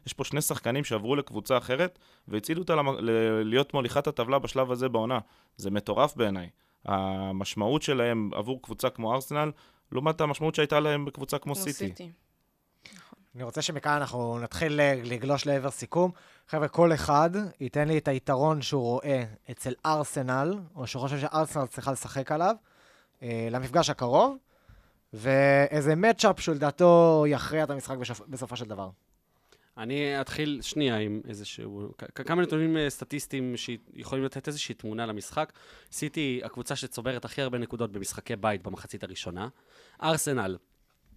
[0.06, 4.70] יש פה שני שחקנים שעברו לקבוצה אחרת, והצילו אותה למ- ל- להיות מוליכת הטבלה בשלב
[4.70, 5.18] הזה בעונה.
[5.56, 6.48] זה מטורף בעיניי.
[6.84, 9.50] המשמעות שלהם עבור קבוצה כמו ארסנל,
[9.92, 11.72] לעומת המשמעות שהייתה להם בקבוצה כמו כמו סיטי.
[11.72, 12.10] סיטי.
[13.34, 16.10] אני רוצה שמכאן אנחנו נתחיל אה, לגלוש לעבר סיכום.
[16.48, 21.66] חבר'ה, כל אחד ייתן לי את היתרון שהוא רואה אצל ארסנל, או שהוא חושב שארסנל
[21.66, 22.54] צריכה לשחק עליו,
[23.22, 24.36] אה, למפגש הקרוב,
[25.12, 28.20] ואיזה מצ'אפ שלדעתו יכריע את המשחק בשופ...
[28.28, 28.90] בסופו של דבר.
[29.78, 35.52] אני אתחיל שנייה עם איזשהו, כ- כמה נתונים אה, סטטיסטיים שיכולים לתת איזושהי תמונה למשחק.
[35.92, 39.48] סיטי הקבוצה שצוברת הכי הרבה נקודות במשחקי בית במחצית הראשונה.
[40.02, 40.56] ארסנל,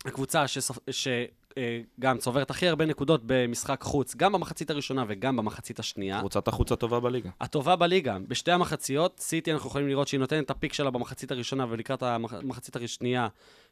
[0.06, 0.46] הקבוצה
[0.92, 6.20] שגם צוברת הכי הרבה נקודות במשחק חוץ, גם במחצית הראשונה וגם במחצית השנייה.
[6.20, 7.30] קבוצת החוץ הטובה בליגה.
[7.42, 8.18] הטובה בליגה.
[8.28, 12.34] בשתי המחציות, סיטי אנחנו יכולים לראות שהיא נותנת את הפיק שלה במחצית הראשונה, ולקראת המח-
[12.34, 13.28] המחצית השנייה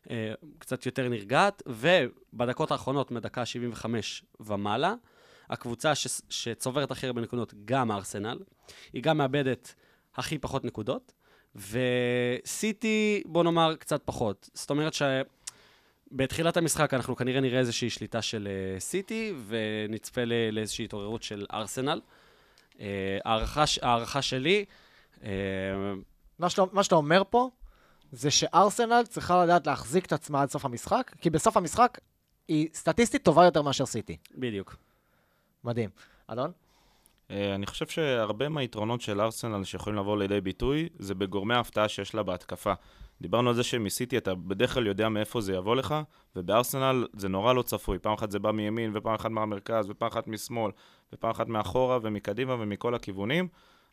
[0.10, 4.94] אה, קצת יותר נרגעת, ובדקות האחרונות, מדקה 75 ומעלה,
[5.50, 8.40] הקבוצה ש- שצוברת הכי הרבה נקודות, גם ארסנל,
[8.94, 9.74] היא גם מאבדת
[10.16, 11.14] הכי פחות נקודות,
[11.56, 14.50] וסיטי, בוא נאמר, קצת פחות.
[14.54, 15.02] זאת אומרת ש...
[16.12, 21.46] בתחילת המשחק אנחנו כנראה נראה איזושהי שליטה של אה, סיטי, ונצפה ל- לאיזושהי התעוררות של
[21.54, 22.02] ארסנל.
[22.80, 23.18] אה,
[23.82, 24.66] הערכה, שלי,
[25.24, 25.30] אה,
[26.40, 27.50] מה שאתה, מה שאתה אומר פה,
[28.12, 32.00] זה שארסנל צריכה לדעת להחזיק את עצמה עד סוף המשחק, כי בסוף המשחק
[32.48, 34.18] היא סטטיסטית טובה יותר מאשר סיטי.
[34.36, 34.76] בדיוק.
[35.64, 35.90] מדהים.
[36.32, 36.52] אלון?
[37.30, 42.24] אני חושב שהרבה מהיתרונות של ארסנל שיכולים לבוא לידי ביטוי, זה בגורמי ההפתעה שיש לה
[42.24, 42.74] בהתקפה.
[43.22, 45.96] דיברנו על זה שמסיטי אתה בדרך כלל יודע מאיפה זה יבוא לך,
[46.36, 48.00] ובארסנל זה נורא לא צפוי.
[48.00, 50.72] פעם אחת זה בא מימין, ופעם אחת מהמרכז, ופעם אחת משמאל,
[51.14, 53.48] ופעם אחת מאחורה ומקדימה ומכל הכיוונים.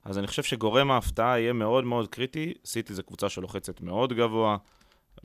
[0.04, 2.54] אז אני חושב שגורם ההפתעה יהיה מאוד מאוד קריטי.
[2.64, 4.56] סיטי זו קבוצה שלוחצת מאוד גבוה.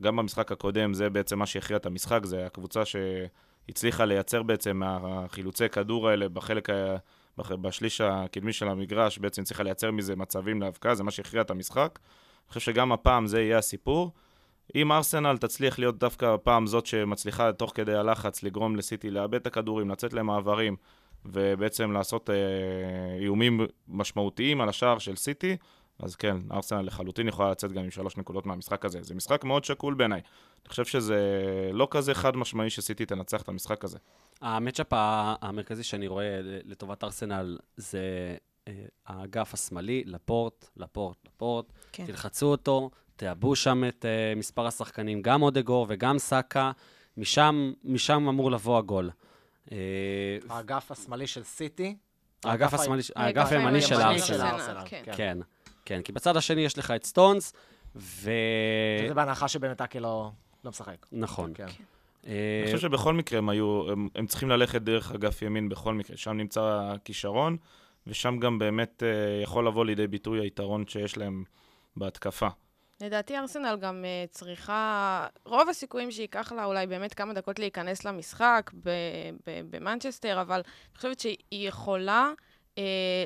[0.01, 5.69] גם במשחק הקודם, זה בעצם מה שהכריע את המשחק, זה הקבוצה שהצליחה לייצר בעצם מהחילוצי
[5.69, 6.95] כדור האלה בחלק, ה...
[7.37, 11.99] בשליש הקדמי של המגרש, בעצם הצליחה לייצר מזה מצבים להבקעה, זה מה שהכריע את המשחק.
[12.45, 14.11] אני חושב שגם הפעם זה יהיה הסיפור.
[14.75, 19.47] אם ארסנל תצליח להיות דווקא הפעם זאת שמצליחה תוך כדי הלחץ לגרום לסיטי לאבד את
[19.47, 20.75] הכדורים, לצאת למעברים,
[21.25, 22.35] ובעצם לעשות אה,
[23.19, 25.57] איומים משמעותיים על השער של סיטי,
[25.99, 28.99] אז כן, ארסנל לחלוטין יכולה לצאת גם עם שלוש נקודות מהמשחק הזה.
[29.01, 30.21] זה משחק מאוד שקול בעיניי.
[30.63, 31.19] אני חושב שזה
[31.73, 33.97] לא כזה חד משמעי שסיטי תנצח את המשחק הזה.
[34.41, 34.87] המצ'אפ
[35.41, 38.35] המרכזי שאני רואה לטובת ארסנל זה
[39.05, 41.65] האגף השמאלי, לפורט, לפורט, לפורט.
[41.91, 42.05] כן.
[42.05, 46.71] תלחצו אותו, תעבו שם את uh, מספר השחקנים, גם אודגור וגם סאקה,
[47.17, 49.09] משם, משם אמור לבוא הגול.
[49.71, 49.77] אה,
[50.49, 51.95] האגף השמאלי של סיטי.
[52.43, 54.41] האגף השמאלי, האגף הימני של ארסנל.
[54.41, 55.03] ארסנל, כן.
[55.15, 55.37] כן,
[55.85, 57.53] כן, כי בצד השני יש לך את סטונס,
[57.95, 58.31] ו...
[59.05, 60.31] שזה בהנחה שבאמת אקי לא
[60.63, 61.05] לא משחק.
[61.11, 61.51] נכון.
[61.55, 61.65] כן.
[62.27, 66.17] אה, אני חושב שבכל מקרה הם היו, הם צריכים ללכת דרך אגף ימין בכל מקרה,
[66.17, 67.57] שם נמצא הכישרון,
[68.07, 71.43] ושם גם באמת אה, יכול לבוא לידי ביטוי היתרון שיש להם
[71.95, 72.47] בהתקפה.
[73.01, 78.71] לדעתי ארסנל גם uh, צריכה, רוב הסיכויים שייקח לה אולי באמת כמה דקות להיכנס למשחק
[79.69, 82.31] במנצ'סטר, אבל אני חושבת שהיא יכולה
[82.75, 82.79] uh,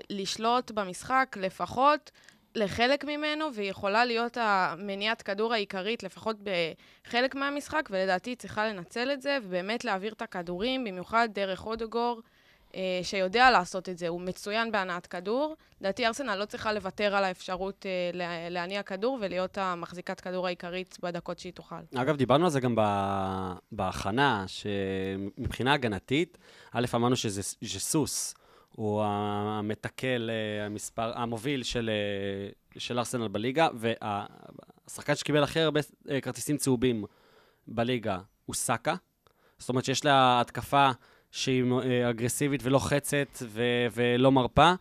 [0.10, 2.12] לשלוט במשחק לפחות
[2.56, 9.12] לחלק ממנו, והיא יכולה להיות המניעת כדור העיקרית לפחות בחלק מהמשחק, ולדעתי היא צריכה לנצל
[9.12, 12.22] את זה, ובאמת להעביר את הכדורים, במיוחד דרך אודוגור.
[12.26, 12.37] אה,
[13.04, 15.56] שיודע לעשות את זה, הוא מצוין בהנעת כדור.
[15.82, 20.98] לדעתי ארסנל לא צריכה לוותר על האפשרות אה, לה- להניע כדור ולהיות המחזיקת כדור העיקרית
[21.04, 21.76] בדקות שהיא תוכל.
[21.96, 22.76] אגב, דיברנו על זה גם
[23.72, 26.38] בהכנה, שמבחינה הגנתית,
[26.72, 28.36] א', אמרנו שזה ז'סוס,
[28.76, 32.50] הוא המתקל, אה, המספר, המוביל של, אה,
[32.80, 37.06] של ארסנל בליגה, והשחקן שקיבל הכי הרבה אה, כרטיסים צהובים
[37.68, 38.96] בליגה הוא סאקה.
[39.60, 40.90] זאת אומרת שיש לה התקפה
[41.38, 44.74] שהיא אה, אגרסיבית ולוחצת ו- ולא מרפה.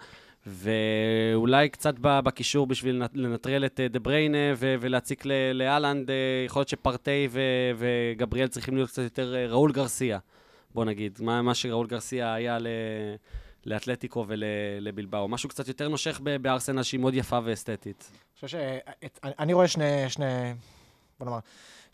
[0.46, 6.60] ואולי קצת בקישור בשביל לנ- לנטרל את אה, דה בריינה ו- ולהציק לאלנד, אה, יכול
[6.60, 7.40] להיות שפרטי ו-
[7.76, 10.18] וגבריאל צריכים להיות קצת יותר ראול גרסיה,
[10.74, 12.66] בוא נגיד, מה, מה שראול גרסיה היה ל-
[13.66, 18.10] לאתלטיקו ולבלבאו, משהו קצת יותר נושך בארסנל שהיא מאוד יפה ואסתטית.
[18.12, 20.24] אני חושב שאני רואה שני, שני,
[21.18, 21.38] בוא נאמר,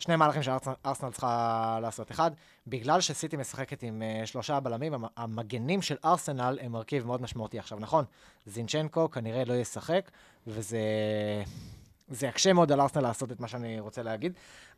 [0.03, 2.11] שני מהלכים שארסנל צריכה לעשות.
[2.11, 2.31] אחד,
[2.67, 7.59] בגלל שסיטי משחקת עם uh, שלושה בלמים, המ- המגנים של ארסנל הם מרכיב מאוד משמעותי.
[7.59, 8.05] עכשיו, נכון,
[8.45, 10.11] זינצ'נקו כנראה לא ישחק,
[10.47, 10.79] וזה
[12.07, 14.33] זה יקשה מאוד על ארסנל לעשות את מה שאני רוצה להגיד,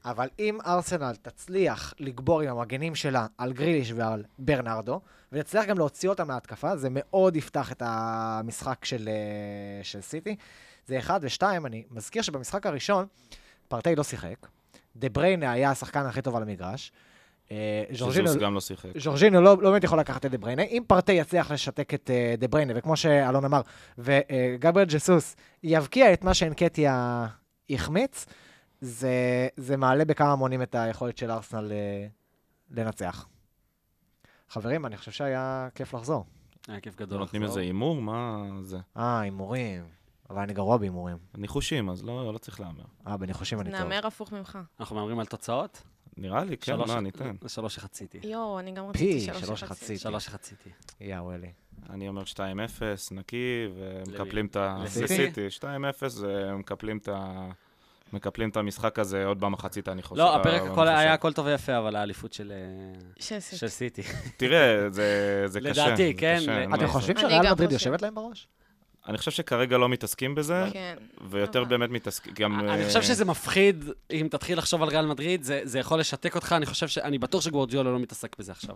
[0.06, 5.02] אבל אם ארסנל תצליח לגבור עם המגנים שלה על גריליש ועל ברנרדו,
[5.32, 10.36] ותצליח גם להוציא אותם מההתקפה, זה מאוד יפתח את המשחק של, אה, של סיטי.
[10.88, 13.06] זה אחד, ושתיים, אני מזכיר שבמשחק הראשון,
[13.68, 14.48] פארטיי לא שיחק,
[14.96, 16.92] דה בריינה היה השחקן הכי טוב על המגרש.
[17.52, 18.90] אה, ז'ורג'ינו- גם לא שיחק.
[18.98, 20.62] ז'ורג'ינו לא, לא באמת יכול לקחת את דה בריינה.
[20.62, 23.62] אם פארטיי יצליח לשתק את אה, דה בריינה, וכמו שאלון אמר,
[23.98, 27.26] וגבריאל ג'סוס יבקיע את מה שאנקטיה
[27.70, 28.26] החמיץ,
[28.82, 29.10] זה,
[29.58, 33.28] זה מעלה בכמה מונים את היכולת של ארסנל uh, לנצח.
[34.50, 36.26] חברים, אני חושב שהיה כיף לחזור.
[36.68, 37.44] היה כיף גדול נותנים.
[37.44, 38.02] איזה הימור?
[38.02, 38.78] מה זה?
[38.98, 39.84] אה, הימורים.
[40.30, 41.18] אבל אני גרוע בהימורים.
[41.38, 42.84] ניחושים, אז לא, לא צריך להמר.
[43.08, 43.80] אה, בניחושים אני טוב.
[43.80, 44.60] נאמר הפוך ממך.
[44.80, 45.82] אנחנו מהמרים על תוצאות?
[46.18, 47.36] נראה לי, כן, שלוש- מה, ניתן.
[47.48, 48.20] שלוש שחציתי.
[48.24, 49.64] יואו, אני גם רציתי שלוש שלוש.
[49.64, 49.98] וחצי.
[49.98, 50.70] שלוש שחציתי.
[51.02, 51.52] יא וואלי.
[51.90, 52.38] אני אומר 2-0,
[53.12, 54.78] נקי, ומקפלים את ה...
[54.84, 55.04] לסיטי?
[55.04, 55.48] לסיטי.
[55.60, 55.66] 2-0,
[56.22, 57.48] ומקפלים את ה...
[58.14, 60.22] מקפלים את המשחק הזה עוד במחצית, אני חושב.
[60.22, 60.88] לא, הפרק אני הכל.
[60.88, 64.02] היה הכל טוב ויפה, אבל האליפות של אה, של סיטי.
[64.38, 65.70] תראה, זה זה קשה.
[65.88, 66.88] לדעתי, כן, מה אתם.
[66.88, 67.72] חושבים שריאל מדריד.
[67.72, 68.48] יושבת להם בראש?
[69.08, 70.96] אני חושב שכרגע לא מתעסקים בזה, כן.
[71.30, 72.60] ויותר אבל- באמת מתעסקים, גם...
[72.60, 76.36] אני אה, חושב שזה מפחיד, אם תתחיל לחשוב על ריאל מדריד, זה זה יכול לשתק
[76.36, 76.98] אותך, אני חושב ש...
[76.98, 78.76] אני בטוח שגורג'יולו לא מתעסק בזה עכשיו.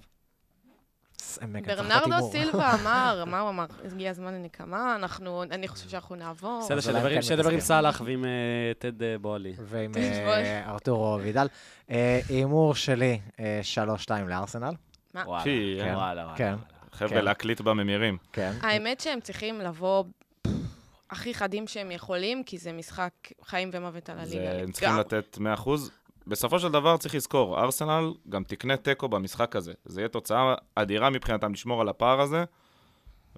[1.65, 2.32] ברנרדו.
[2.32, 3.65] סילבה אמר, מה הוא אמר?
[3.86, 6.61] הגיע הזמן לנקמה, אנחנו, אני חושב שאנחנו נעבור.
[6.65, 7.59] בסדר, שידבר עם-.
[7.59, 8.30] סאלח ועם אה,
[8.80, 9.53] טד אה, בועלי.
[9.59, 9.91] ועם
[10.67, 11.47] ארתורו וידל.
[12.30, 13.61] הימור שלי, אה,
[14.07, 14.73] 3-2 לארסנל.
[15.15, 16.38] וואלה, פי, כן, וואלה, וואלה.
[16.38, 16.55] כן.
[16.91, 17.21] חבר'ה.
[17.21, 18.17] להקליט בממירים.
[18.34, 18.51] כן.
[18.61, 20.03] האמת שהם צריכים לבוא
[21.10, 23.12] הכי חדים שהם יכולים, כי זה משחק
[23.45, 24.32] חיים ומוות על הליגה.
[24.32, 24.97] זה- הם צריכים.
[24.97, 25.70] לתת 100%.
[26.28, 29.74] בסופו של דבר צריך לזכור, ארסנל גם תקנה תיקו במשחק הזה.
[29.86, 32.43] זה יהיה תוצאה אדירה מבחינתם לשמור על הפער הזה.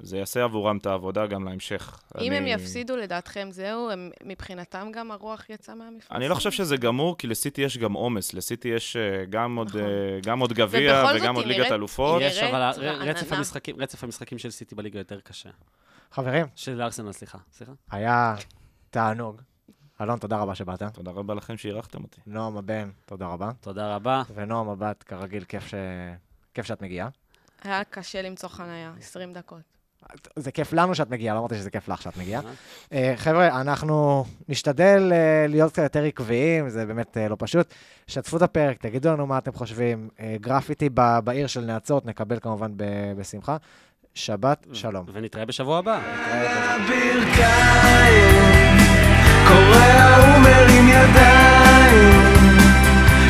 [0.01, 1.99] זה יעשה עבורם את העבודה גם להמשך.
[2.21, 6.17] אם הם אני- יפסידו, לדעתכם זהו, הם, מבחינתם גם הרוח יצאה מהמפרשים?
[6.17, 8.33] אני לא חושב שזה גמור, כי לסיטי יש גם עומס.
[8.33, 9.81] לסיטי יש אה, גם עוד, נכון.
[9.81, 12.21] אה, גם עוד גביע וגם עוד ליגת אלופות.
[12.21, 12.71] יש, אבל.
[12.99, 15.49] רצף המשחקים- רצף המשחקים של סיטי בליגה יותר קשה.
[16.11, 17.37] חברים, של ארסנל, סליחה.
[17.53, 17.71] סליחה.
[17.91, 18.35] היה
[18.89, 19.41] תענוג.
[20.01, 20.83] אלון, תודה רבה שבאת.
[20.83, 22.21] תודה רבה לכם שאירחתם אותי.
[22.27, 23.51] נועם הבן, תודה רבה.
[23.61, 24.23] תודה רבה.
[24.33, 25.73] ונועם הבת, כרגיל, כיף, ש...
[26.53, 27.09] כיף שאת מגיעה.
[27.63, 29.61] היה קשה למצוא חנייה, 20 דקות.
[30.35, 32.41] זה כיף לנו שאת מגיעה, לא אמרתי שזה כיף לך שאת מגיעה.
[32.93, 37.73] אה, חבר'ה, אנחנו נשתדל אה, להיות קצת יותר עקביים, זה באמת אה, לא פשוט.
[38.07, 40.09] שתפו את הפרק, תגידו לנו מה אתם חושבים.
[40.35, 43.57] גרפיטי ב- בעיר של נאצות, נקבל כמובן ב- בשמחה.
[44.15, 44.75] שבת mm.
[44.75, 45.05] שלום.
[45.13, 45.99] ונתראה בשבוע הבא.